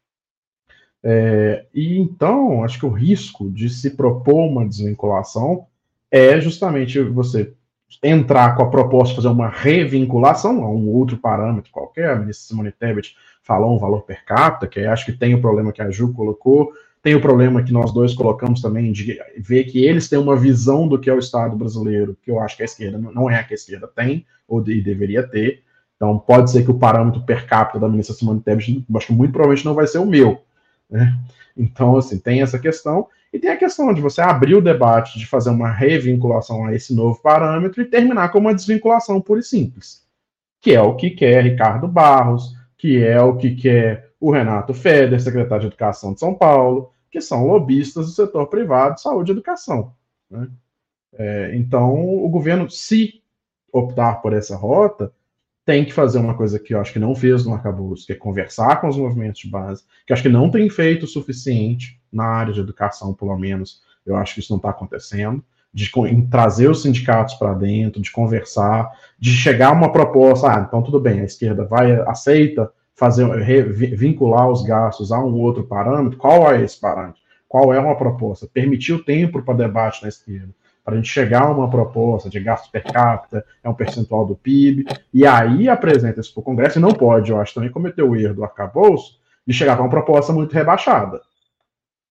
[1.02, 5.66] É, e então, acho que o risco de se propor uma desvinculação
[6.10, 7.52] é justamente você
[8.02, 12.48] entrar com a proposta de fazer uma revinculação a um outro parâmetro qualquer, a ministra
[12.48, 15.90] Simone Tebet falou um valor per capita, que acho que tem o problema que a
[15.90, 16.72] Ju colocou,
[17.04, 20.88] tem o problema que nós dois colocamos também de ver que eles têm uma visão
[20.88, 23.44] do que é o Estado brasileiro, que eu acho que a esquerda não é a
[23.44, 25.62] que a esquerda tem, ou de, deveria ter.
[25.96, 29.32] Então, pode ser que o parâmetro per capita da ministra Simone Tebet, acho que muito
[29.32, 30.40] provavelmente não vai ser o meu.
[30.88, 31.14] Né?
[31.54, 33.06] Então, assim, tem essa questão.
[33.30, 36.94] E tem a questão de você abrir o debate de fazer uma revinculação a esse
[36.94, 40.00] novo parâmetro e terminar com uma desvinculação pura e simples,
[40.58, 45.20] que é o que quer Ricardo Barros, que é o que quer o Renato Feder,
[45.20, 49.34] secretário de Educação de São Paulo, que são lobistas do setor privado de saúde e
[49.34, 49.94] educação.
[50.28, 50.48] Né?
[51.16, 53.22] É, então, o governo, se
[53.72, 55.12] optar por essa rota,
[55.64, 58.16] tem que fazer uma coisa que eu acho que não fez no arcabouço, que é
[58.16, 62.24] conversar com os movimentos de base, que acho que não tem feito o suficiente na
[62.24, 65.40] área de educação, pelo menos, eu acho que isso não está acontecendo,
[65.72, 65.88] de
[66.28, 68.90] trazer os sindicatos para dentro, de conversar,
[69.20, 74.48] de chegar a uma proposta, ah, então tudo bem, a esquerda vai, aceita fazer, vincular
[74.48, 77.20] os gastos a um outro parâmetro, qual é esse parâmetro?
[77.48, 78.46] Qual é uma proposta?
[78.46, 82.38] Permitir o tempo para debate na esquerda para a gente chegar a uma proposta de
[82.38, 86.78] gasto per capita, é um percentual do PIB, e aí apresenta isso para o Congresso,
[86.78, 89.90] e não pode, eu acho, também cometer o erro do arcabouço de chegar com uma
[89.90, 91.22] proposta muito rebaixada.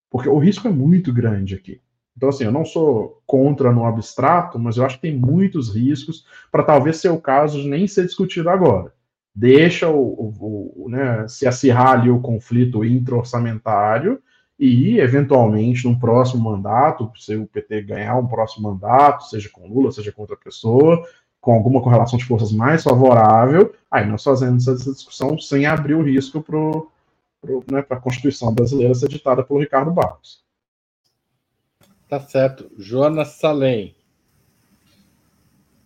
[0.09, 1.79] Porque o risco é muito grande aqui.
[2.17, 6.25] Então, assim, eu não sou contra no abstrato, mas eu acho que tem muitos riscos
[6.51, 8.93] para talvez ser o caso de nem ser discutido agora.
[9.35, 14.21] Deixa o, o, o né, se acirrar ali o conflito intra-orçamentário
[14.59, 19.91] e, eventualmente, num próximo mandato, se o PT ganhar um próximo mandato, seja com Lula,
[19.91, 21.03] seja com outra pessoa,
[21.41, 26.03] com alguma correlação de forças mais favorável, aí nós fazemos essa discussão sem abrir o
[26.03, 26.57] risco para
[27.69, 30.43] né, a Constituição brasileira ser ditada pelo Ricardo Barros.
[32.07, 32.71] Tá certo.
[32.77, 33.95] Joana Salem.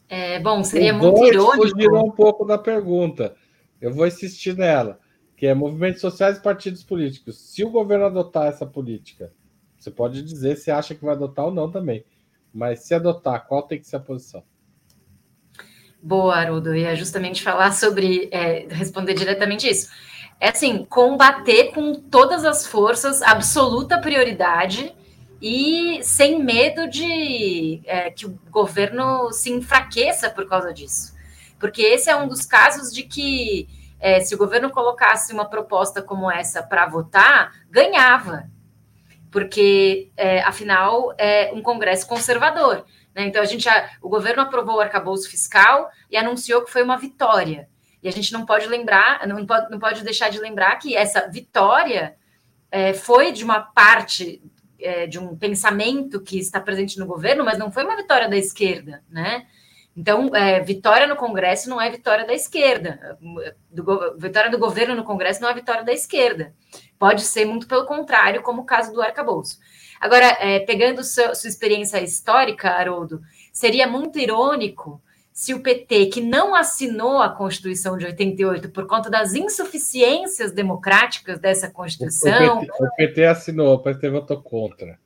[0.09, 1.69] É, bom, seria Os muito irônico.
[1.69, 3.35] fugiram um pouco da pergunta.
[3.81, 4.99] Eu vou insistir nela
[5.35, 7.37] que é movimentos sociais e partidos políticos.
[7.37, 9.31] Se o governo adotar essa política,
[9.77, 12.03] você pode dizer se acha que vai adotar ou não também.
[12.51, 14.43] Mas se adotar, qual tem que ser a posição?
[16.01, 16.69] Boa, Haroldo.
[16.69, 19.91] Eu ia justamente falar sobre, é, responder diretamente isso.
[20.39, 24.95] É assim, combater com todas as forças, absoluta prioridade
[25.41, 31.15] e sem medo de é, que o governo se enfraqueça por causa disso.
[31.59, 33.67] Porque esse é um dos casos de que,
[33.99, 38.49] é, se o governo colocasse uma proposta como essa para votar, ganhava.
[39.31, 42.85] Porque, é, afinal, é um Congresso conservador.
[43.13, 43.25] Né?
[43.25, 46.97] Então, a gente já, o governo aprovou o arcabouço fiscal e anunciou que foi uma
[46.97, 47.67] vitória.
[48.01, 51.27] E a gente não pode lembrar, não pode, não pode deixar de lembrar que essa
[51.27, 52.15] vitória
[52.71, 54.41] é, foi de uma parte
[54.79, 58.37] é, de um pensamento que está presente no governo, mas não foi uma vitória da
[58.37, 59.45] esquerda, né?
[59.95, 63.17] Então, é, vitória no Congresso não é vitória da esquerda.
[63.71, 66.53] Do, vitória do governo no Congresso não é vitória da esquerda.
[66.99, 69.57] Pode ser muito pelo contrário, como o caso do arcabouço.
[69.99, 73.21] Agora, é, pegando sua, sua experiência histórica, Haroldo,
[73.51, 75.01] seria muito irônico
[75.37, 81.37] se o PT, que não assinou a Constituição de 88 por conta das insuficiências democráticas
[81.37, 82.57] dessa Constituição.
[82.57, 84.97] O PT, o PT assinou, o PT votou contra.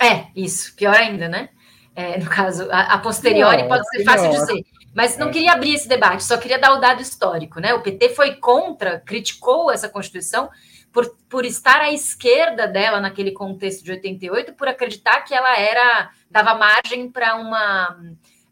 [0.00, 1.50] É, isso, pior ainda, né?
[1.94, 4.64] É, no caso, a, a posteriori não, pode ser fácil não, dizer.
[4.94, 5.30] Mas não é.
[5.30, 7.74] queria abrir esse debate, só queria dar o dado histórico, né?
[7.74, 10.48] O PT foi contra, criticou essa Constituição
[10.90, 16.10] por, por estar à esquerda dela naquele contexto de 88, por acreditar que ela era
[16.30, 17.94] dava margem para uma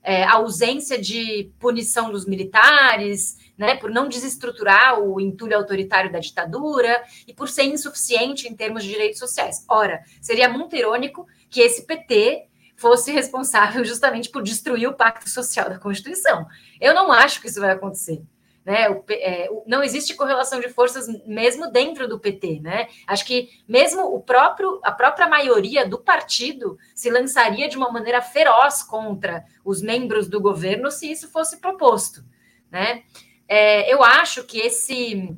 [0.02, 7.02] é, ausência de punição dos militares, né, por não desestruturar o entulho autoritário da ditadura
[7.26, 9.64] e por ser insuficiente em termos de direitos sociais.
[9.68, 15.68] Ora, seria muito irônico que esse PT fosse responsável justamente por destruir o pacto social
[15.68, 16.46] da Constituição.
[16.80, 18.20] Eu não acho que isso vai acontecer.
[18.64, 18.88] Né?
[18.88, 22.86] O, é, não existe correlação de forças mesmo dentro do PT, né?
[23.06, 28.22] Acho que mesmo o próprio, a própria maioria do partido se lançaria de uma maneira
[28.22, 32.24] feroz contra os membros do governo se isso fosse proposto,
[32.70, 33.02] né?
[33.48, 35.36] É, eu acho que esse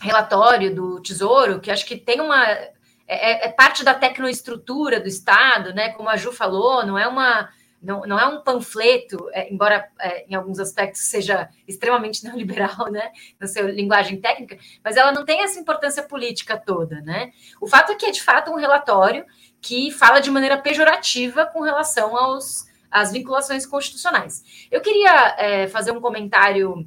[0.00, 2.74] relatório do Tesouro, que acho que tem uma é,
[3.08, 5.90] é, é parte da tecnoestrutura do Estado, né?
[5.90, 7.48] Como a Ju falou, não é uma
[7.86, 13.12] não, não é um panfleto, é, embora é, em alguns aspectos seja extremamente neoliberal, né,
[13.38, 17.30] na sua linguagem técnica, mas ela não tem essa importância política toda, né?
[17.60, 19.24] O fato é que é de fato um relatório
[19.62, 24.66] que fala de maneira pejorativa com relação aos, às vinculações constitucionais.
[24.68, 26.84] Eu queria é, fazer um comentário,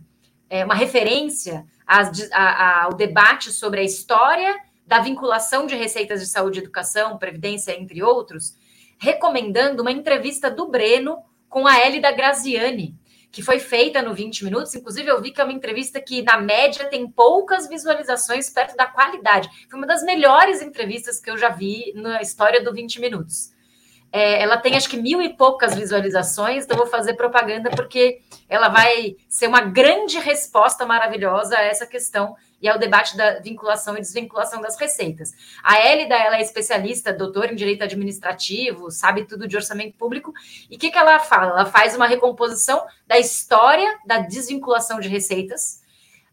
[0.49, 4.53] é, uma referência às, a, ao debate sobre a história
[4.85, 8.57] da vinculação de receitas de saúde, educação, previdência, entre outros,
[8.99, 12.95] recomendando uma entrevista do Breno com a Elida Graziani,
[13.31, 14.75] que foi feita no 20 Minutos.
[14.75, 18.85] Inclusive, eu vi que é uma entrevista que, na média, tem poucas visualizações perto da
[18.85, 19.49] qualidade.
[19.69, 23.51] Foi uma das melhores entrevistas que eu já vi na história do 20 Minutos.
[24.11, 28.67] É, ela tem acho que mil e poucas visualizações, então vou fazer propaganda porque ela
[28.67, 34.01] vai ser uma grande resposta maravilhosa a essa questão e ao debate da vinculação e
[34.01, 35.33] desvinculação das receitas.
[35.63, 40.33] A Hélida, ela é especialista, doutora em direito administrativo, sabe tudo de orçamento público,
[40.69, 41.51] e o que, que ela fala?
[41.51, 45.81] Ela faz uma recomposição da história da desvinculação de receitas,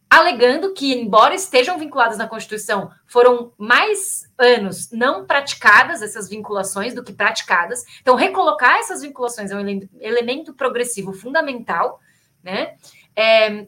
[0.09, 7.03] alegando que, embora estejam vinculadas na Constituição, foram mais anos não praticadas essas vinculações do
[7.03, 7.85] que praticadas.
[8.01, 12.01] Então, recolocar essas vinculações é um elemento progressivo fundamental,
[12.43, 12.77] né?
[13.17, 13.67] É,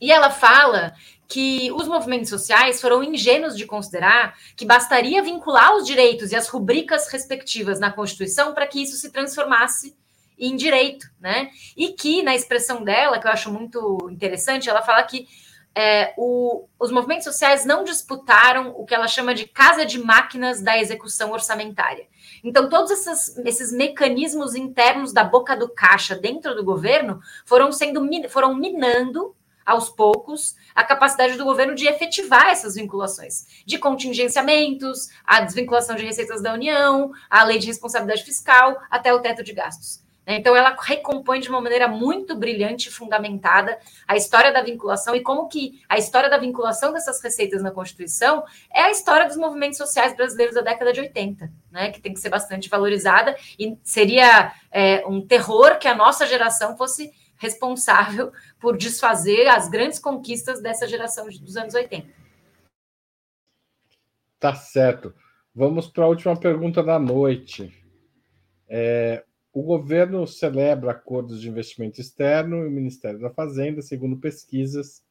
[0.00, 0.94] e ela fala
[1.32, 6.46] que os movimentos sociais foram ingênuos de considerar que bastaria vincular os direitos e as
[6.46, 9.96] rubricas respectivas na Constituição para que isso se transformasse
[10.38, 11.48] em direito, né?
[11.74, 15.26] E que, na expressão dela, que eu acho muito interessante, ela fala que
[15.74, 20.60] é, o, os movimentos sociais não disputaram o que ela chama de casa de máquinas
[20.60, 22.06] da execução orçamentária.
[22.44, 28.02] Então, todos esses, esses mecanismos internos da boca do caixa dentro do governo foram sendo
[28.28, 29.34] foram minando
[29.64, 36.04] aos poucos, a capacidade do governo de efetivar essas vinculações, de contingenciamentos, a desvinculação de
[36.04, 40.02] receitas da União, a lei de responsabilidade fiscal, até o teto de gastos.
[40.26, 40.36] Né?
[40.36, 45.20] Então, ela recompõe de uma maneira muito brilhante e fundamentada a história da vinculação e
[45.20, 49.78] como que a história da vinculação dessas receitas na Constituição é a história dos movimentos
[49.78, 51.90] sociais brasileiros da década de 80, né?
[51.90, 56.76] que tem que ser bastante valorizada e seria é, um terror que a nossa geração
[56.76, 62.06] fosse responsável por desfazer as grandes conquistas dessa geração dos anos 80.
[64.38, 65.12] Tá certo.
[65.52, 67.74] Vamos para a última pergunta da noite.
[68.68, 75.04] É, o governo celebra acordos de investimento externo e o Ministério da Fazenda, segundo pesquisas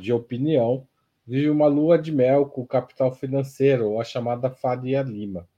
[0.00, 0.86] de opinião,
[1.24, 5.48] vive uma lua de mel com o capital financeiro, ou a chamada Faria Lima.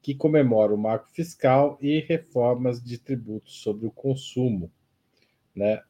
[0.00, 4.70] que comemora o marco fiscal e reformas de tributos sobre o consumo.
[5.58, 5.82] Né?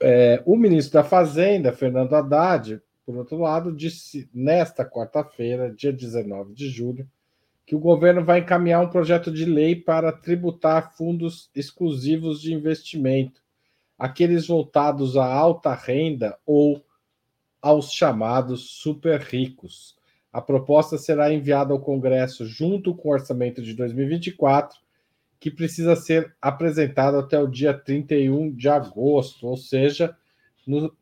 [0.00, 6.52] É, o ministro da Fazenda, Fernando Haddad, por outro lado, disse nesta quarta-feira, dia 19
[6.52, 7.08] de julho,
[7.64, 13.42] que o governo vai encaminhar um projeto de lei para tributar fundos exclusivos de investimento,
[13.98, 16.84] aqueles voltados à alta renda ou
[17.60, 19.96] aos chamados super ricos.
[20.32, 24.78] A proposta será enviada ao Congresso junto com o orçamento de 2024,
[25.40, 30.16] que precisa ser apresentado até o dia 31 de agosto, ou seja,
[30.66, 30.92] no,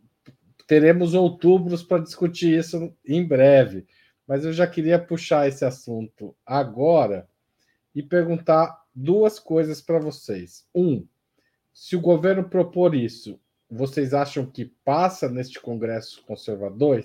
[0.66, 3.87] teremos outubros para discutir isso em breve.
[4.26, 7.28] Mas eu já queria puxar esse assunto agora
[7.95, 10.66] e perguntar duas coisas para vocês.
[10.74, 11.07] Um,
[11.72, 13.39] se o governo propor isso,
[13.70, 17.05] vocês acham que passa neste Congresso conservador?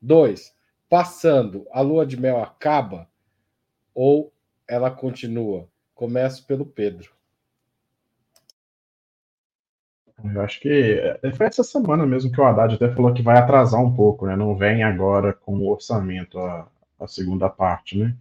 [0.00, 0.54] Dois,
[0.88, 3.08] passando, a lua de mel acaba
[3.94, 4.32] ou
[4.66, 5.68] ela continua?
[5.98, 7.10] Começo pelo Pedro.
[10.32, 13.36] Eu acho que é, foi essa semana mesmo que o Haddad até falou que vai
[13.36, 14.36] atrasar um pouco, né?
[14.36, 16.68] Não vem agora com o orçamento a,
[17.00, 18.14] a segunda parte, né?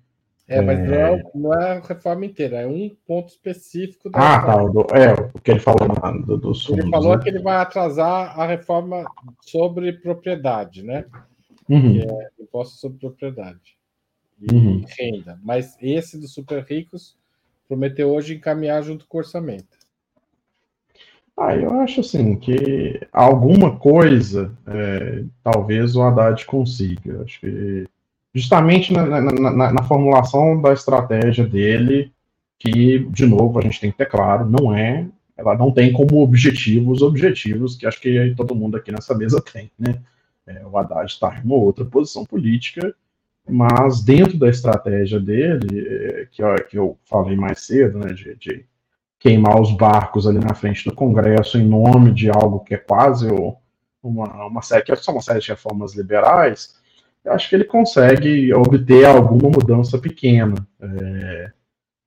[0.48, 0.86] É, mas é...
[0.86, 4.56] Não, é, não é a reforma inteira, é um ponto específico da Ah, tá.
[4.56, 5.88] Do, é, o que ele falou
[6.26, 6.84] do, dos fundos.
[6.84, 7.22] Ele falou né?
[7.22, 9.06] que ele vai atrasar a reforma
[9.42, 11.06] sobre propriedade, né?
[11.70, 11.94] Uhum.
[11.94, 13.78] Que é imposto sobre propriedade
[14.42, 14.84] e uhum.
[14.98, 15.40] renda.
[15.44, 17.16] Mas esse dos super ricos
[17.68, 19.78] prometeu hoje encaminhar junto com o orçamento.
[21.38, 27.22] Ah, eu acho assim que alguma coisa é, talvez o Haddad consiga.
[27.22, 27.88] Acho que
[28.34, 32.12] justamente na, na, na, na, formulação da estratégia dele,
[32.58, 35.08] que, de novo, a gente tem que ter claro, não é,
[35.38, 39.40] ela não tem como objetivo os objetivos que acho que todo mundo aqui nessa mesa
[39.40, 40.02] tem, né?
[40.48, 42.96] É, o Haddad está em uma outra posição política,
[43.48, 48.66] mas dentro da estratégia dele, é, que, que eu falei mais cedo, né, de, de
[49.20, 53.28] queimar os barcos ali na frente do Congresso em nome de algo que é quase
[54.04, 56.76] uma, uma série, que uma série de reformas liberais,
[57.24, 60.56] eu acho que ele consegue obter alguma mudança pequena.
[60.82, 61.52] É,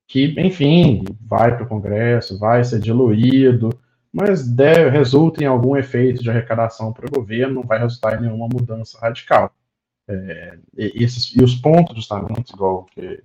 [0.07, 3.69] que, enfim, vai para o Congresso, vai ser diluído,
[4.11, 8.23] mas deve, resulta em algum efeito de arrecadação para o governo, não vai resultar em
[8.23, 9.53] nenhuma mudança radical.
[10.11, 13.23] É, e, esses, e os pontos, justamente, igual que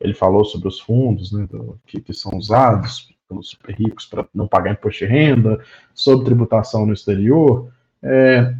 [0.00, 4.26] ele falou sobre os fundos né, do, que, que são usados pelos super ricos para
[4.32, 5.60] não pagar imposto de renda,
[5.92, 7.70] sobre tributação no exterior.
[8.02, 8.54] É,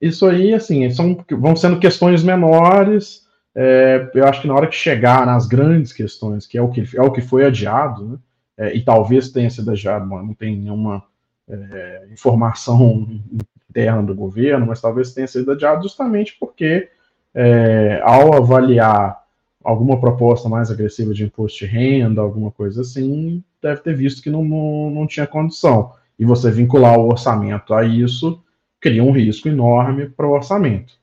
[0.00, 3.24] isso aí, assim, são, vão sendo questões menores.
[3.54, 6.84] É, eu acho que na hora que chegar nas grandes questões, que é o que,
[6.96, 8.18] é o que foi adiado, né,
[8.56, 11.04] é, e talvez tenha sido adiado, não tem nenhuma
[11.48, 13.20] é, informação
[13.68, 16.88] interna do governo, mas talvez tenha sido adiado justamente porque,
[17.34, 19.22] é, ao avaliar
[19.62, 24.30] alguma proposta mais agressiva de imposto de renda, alguma coisa assim, deve ter visto que
[24.30, 25.92] não, não, não tinha condição.
[26.18, 28.42] E você vincular o orçamento a isso
[28.80, 30.94] cria um risco enorme para o orçamento,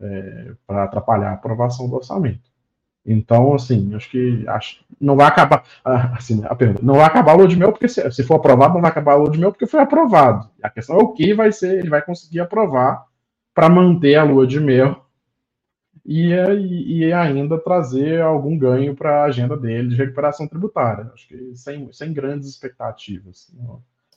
[0.00, 2.54] é, para atrapalhar a aprovação do orçamento.
[3.04, 5.62] Então, assim, acho que acho, não vai acabar.
[5.84, 8.36] Ah, assim, a pergunta, não vai acabar a lua de mel, porque se, se, for
[8.36, 10.48] aprovado, não vai acabar a lua de mel, porque foi aprovado.
[10.62, 13.04] A questão é o que vai ser, ele vai conseguir aprovar
[13.52, 15.03] para manter a lua de mel
[16.04, 16.32] e,
[16.98, 21.10] e, ainda trazer algum ganho para a agenda dele de recuperação tributária.
[21.14, 23.50] Acho que sem, sem grandes expectativas.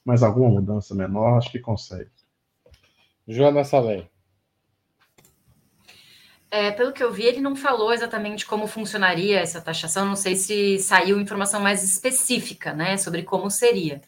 [0.04, 2.10] Mas alguma mudança menor, acho que consegue.
[3.26, 4.10] Joana Salem.
[6.52, 10.06] É, pelo que eu vi, ele não falou exatamente como funcionaria essa taxação.
[10.06, 14.02] Não sei se saiu informação mais específica, né, sobre como seria.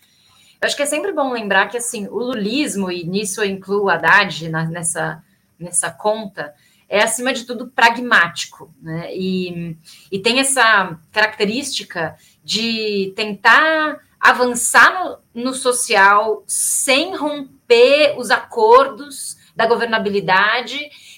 [0.62, 3.86] Eu acho que é sempre bom lembrar que assim o lulismo e nisso eu incluo
[3.86, 5.24] o Haddad na, nessa
[5.58, 6.54] nessa conta
[6.90, 9.16] é, acima de tudo, pragmático, né?
[9.16, 9.78] E,
[10.12, 19.68] e tem essa característica de tentar avançar no, no social sem romper os acordos da
[19.68, 20.78] governabilidade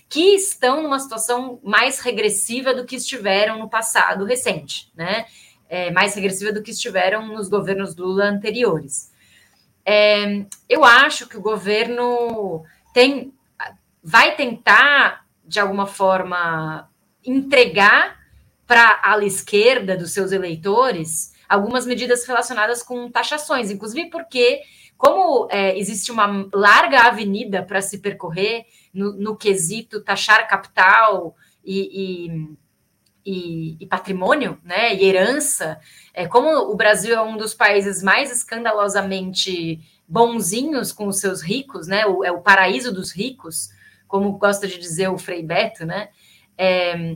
[0.09, 5.25] que estão numa situação mais regressiva do que estiveram no passado recente, né?
[5.69, 9.09] É, mais regressiva do que estiveram nos governos Lula anteriores.
[9.85, 13.33] É, eu acho que o governo tem
[14.03, 15.20] vai tentar
[15.51, 16.89] de alguma forma,
[17.25, 18.17] entregar
[18.65, 24.61] para a ala esquerda dos seus eleitores algumas medidas relacionadas com taxações, inclusive porque,
[24.97, 31.35] como é, existe uma larga avenida para se percorrer no, no, quesito taxar capital
[31.65, 32.55] e, e,
[33.25, 35.77] e, e patrimônio, né, e herança,
[36.13, 41.87] é, como o Brasil é um dos países mais escandalosamente bonzinhos com os seus ricos,
[41.87, 43.69] né, o, é o paraíso dos ricos,
[44.11, 46.09] como gosta de dizer o Frei Beto, né?
[46.57, 47.15] É,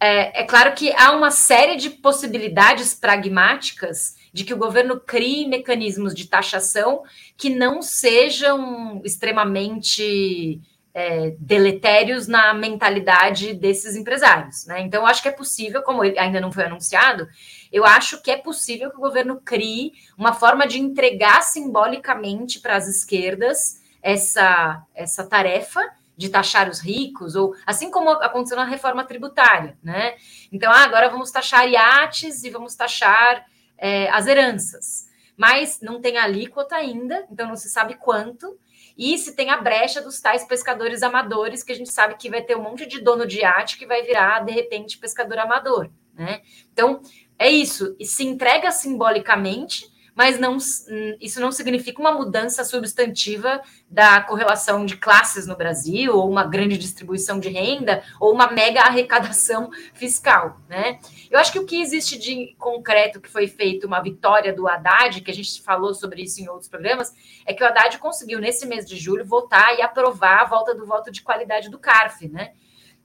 [0.00, 5.46] é, é claro que há uma série de possibilidades pragmáticas de que o governo crie
[5.46, 7.02] mecanismos de taxação
[7.36, 10.58] que não sejam extremamente
[10.94, 14.64] é, deletérios na mentalidade desses empresários.
[14.66, 14.80] Né?
[14.80, 17.28] Então, eu acho que é possível, como ainda não foi anunciado,
[17.70, 22.76] eu acho que é possível que o governo crie uma forma de entregar simbolicamente para
[22.76, 25.80] as esquerdas essa, essa tarefa
[26.22, 30.14] de taxar os ricos, ou assim como aconteceu na reforma tributária, né?
[30.52, 33.44] Então, ah, agora vamos taxar iates e vamos taxar
[33.76, 35.10] é, as heranças.
[35.36, 38.56] Mas não tem alíquota ainda, então não se sabe quanto.
[38.96, 42.42] E se tem a brecha dos tais pescadores amadores, que a gente sabe que vai
[42.42, 45.90] ter um monte de dono de iate que vai virar, de repente, pescador amador.
[46.14, 46.42] Né?
[46.72, 47.00] Então,
[47.36, 47.96] é isso.
[47.98, 50.58] E se entrega simbolicamente, mas não,
[51.20, 56.76] isso não significa uma mudança substantiva da correlação de classes no Brasil, ou uma grande
[56.76, 60.60] distribuição de renda, ou uma mega arrecadação fiscal.
[60.68, 60.98] Né?
[61.30, 65.20] Eu acho que o que existe de concreto que foi feito, uma vitória do Haddad,
[65.20, 67.12] que a gente falou sobre isso em outros programas,
[67.46, 70.86] é que o Haddad conseguiu, nesse mês de julho, votar e aprovar a volta do
[70.86, 72.52] voto de qualidade do CARF, né?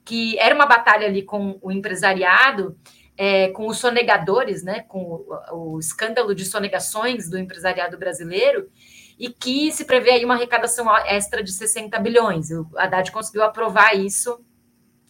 [0.08, 2.78] que era uma batalha ali com o empresariado
[3.18, 8.70] é, com os sonegadores, né, com o, o, escândalo de sonegações do empresariado brasileiro,
[9.18, 12.52] e que se prevê aí uma arrecadação extra de 60 bilhões.
[12.52, 14.40] O Haddad conseguiu aprovar isso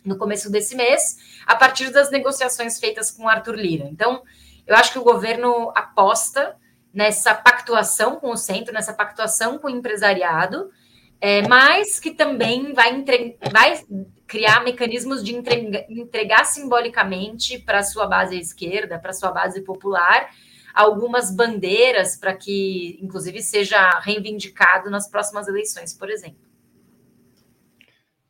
[0.06, 3.90] no começo desse mês, a partir das negociações feitas com Arthur Lira.
[3.92, 4.24] Então,
[4.66, 6.56] eu acho que o governo aposta
[6.94, 10.72] nessa pactuação com o centro, nessa pactuação com o empresariado,
[11.20, 13.38] é, mas que também vai, entre...
[13.52, 13.84] vai
[14.28, 19.62] criar mecanismos de entregar, entregar simbolicamente para a sua base esquerda, para a sua base
[19.62, 20.30] popular,
[20.74, 26.46] algumas bandeiras para que, inclusive, seja reivindicado nas próximas eleições, por exemplo.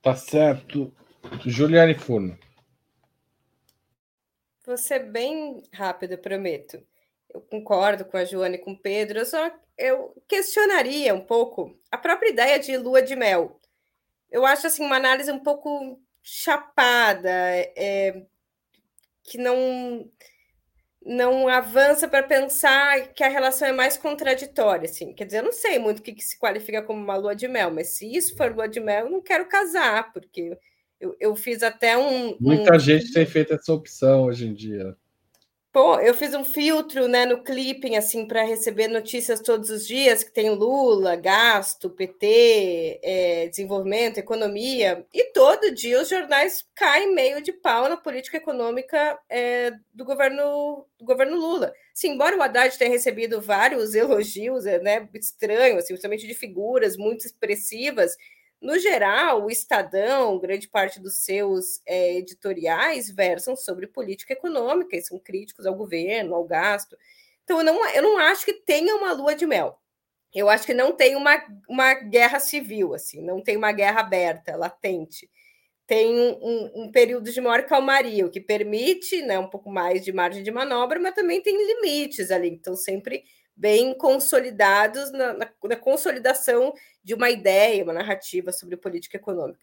[0.02, 0.94] Tá certo.
[1.46, 2.38] Juliane Furno.
[4.66, 6.82] Vou ser bem rápido, prometo.
[7.38, 11.80] Eu concordo com a Joana e com o Pedro, eu só eu questionaria um pouco
[11.92, 13.60] a própria ideia de lua de mel
[14.32, 18.24] eu acho assim uma análise um pouco chapada, é,
[19.24, 20.10] que não
[21.06, 25.14] não avança para pensar que a relação é mais contraditória, assim.
[25.14, 27.48] Quer dizer, eu não sei muito o que, que, se qualifica como uma lua de
[27.48, 30.58] mel, mas se isso for lua de mel, eu não quero casar, porque
[31.00, 32.36] eu, eu fiz até um.
[32.42, 32.80] Muita um...
[32.80, 34.98] gente tem feito essa opção hoje em dia.
[35.80, 40.24] Bom, eu fiz um filtro né, no Clipping assim para receber notícias todos os dias
[40.24, 47.44] que tem Lula, gasto, PT, é, desenvolvimento, economia, e todo dia os jornais caem meio
[47.44, 51.72] de pau na política econômica é, do governo do governo Lula.
[51.94, 56.98] Sim, embora o Haddad tenha recebido vários elogios, é, né, estranhos, assim, principalmente de figuras
[56.98, 58.18] muito expressivas,
[58.62, 65.02] no geral, o Estadão, grande parte dos seus é, editoriais versam sobre política econômica e
[65.02, 66.98] são críticos ao governo, ao gasto.
[67.44, 69.80] Então, eu não, eu não acho que tenha uma lua de mel.
[70.34, 74.56] Eu acho que não tem uma, uma guerra civil, assim, não tem uma guerra aberta,
[74.56, 75.30] latente.
[75.88, 80.04] Tem um, um, um período de maior calmaria, o que permite né, um pouco mais
[80.04, 82.50] de margem de manobra, mas também tem limites ali.
[82.50, 83.24] Então, sempre
[83.58, 86.72] bem consolidados na, na, na, consolidação
[87.04, 89.60] de uma ideia, uma narrativa sobre política econômica.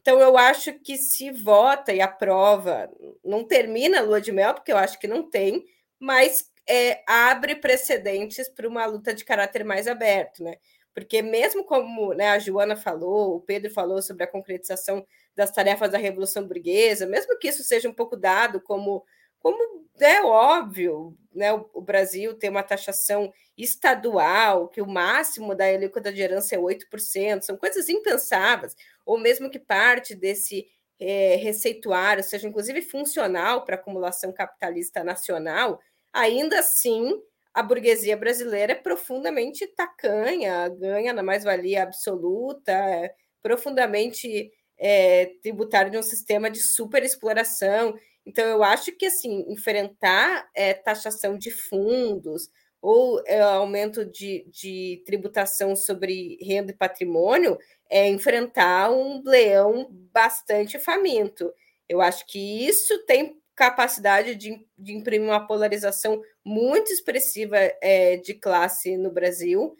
[0.00, 2.90] Então, eu acho que se vota e aprova,
[3.22, 5.64] não termina a lua de mel, porque eu acho que não tem,
[5.98, 10.56] mas é, abre precedentes para uma luta de caráter mais aberto, né?
[10.94, 15.04] Porque mesmo como né, a Joana falou, o Pedro falou sobre a concretização
[15.34, 19.04] das tarefas da Revolução Burguesa, mesmo que isso seja um pouco dado como
[19.44, 26.10] como é óbvio, né, o, Brasil tem uma taxação estadual, que o máximo da alíquota
[26.10, 30.66] de herança é 8%, são coisas impensáveis, ou mesmo que parte desse
[30.98, 35.78] é, receituário seja inclusive funcional para acumulação capitalista nacional,
[36.10, 37.20] ainda assim
[37.52, 45.98] a burguesia brasileira é profundamente tacanha, ganha na mais-valia absoluta, é profundamente é, tributário de
[45.98, 47.94] um sistema de superexploração.
[48.26, 55.02] Então, eu acho que assim, enfrentar é, taxação de fundos ou é, aumento de, de
[55.06, 57.58] tributação sobre renda e patrimônio
[57.90, 61.52] é enfrentar um leão bastante faminto.
[61.88, 68.34] Eu acho que isso tem capacidade de, de imprimir uma polarização muito expressiva é, de
[68.34, 69.74] classe no Brasil.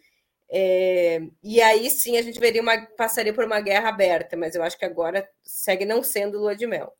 [0.51, 4.63] É, e aí sim a gente veria uma, passaria por uma guerra aberta, mas eu
[4.63, 6.95] acho que agora segue não sendo lua de mel.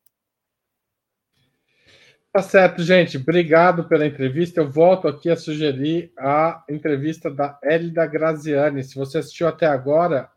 [2.35, 3.17] Tá certo, gente.
[3.17, 4.61] Obrigado pela entrevista.
[4.61, 8.83] Eu volto aqui a sugerir a entrevista da Elida Graziani.
[8.83, 10.29] Se você assistiu até agora,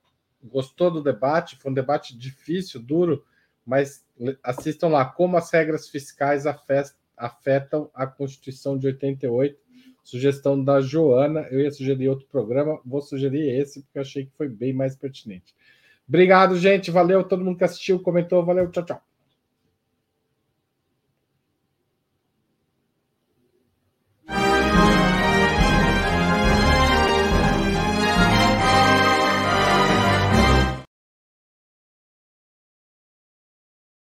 [0.43, 3.25] gostou do debate, foi um debate difícil, duro,
[3.65, 4.05] mas
[4.43, 6.45] assistam lá como as regras fiscais
[7.17, 9.59] afetam a Constituição de 88.
[10.03, 11.47] Sugestão da Joana.
[11.49, 15.55] Eu ia sugerir outro programa, vou sugerir esse, porque achei que foi bem mais pertinente.
[16.07, 16.91] Obrigado, gente.
[16.91, 18.45] Valeu todo mundo que assistiu, comentou.
[18.45, 19.06] Valeu, tchau, tchau.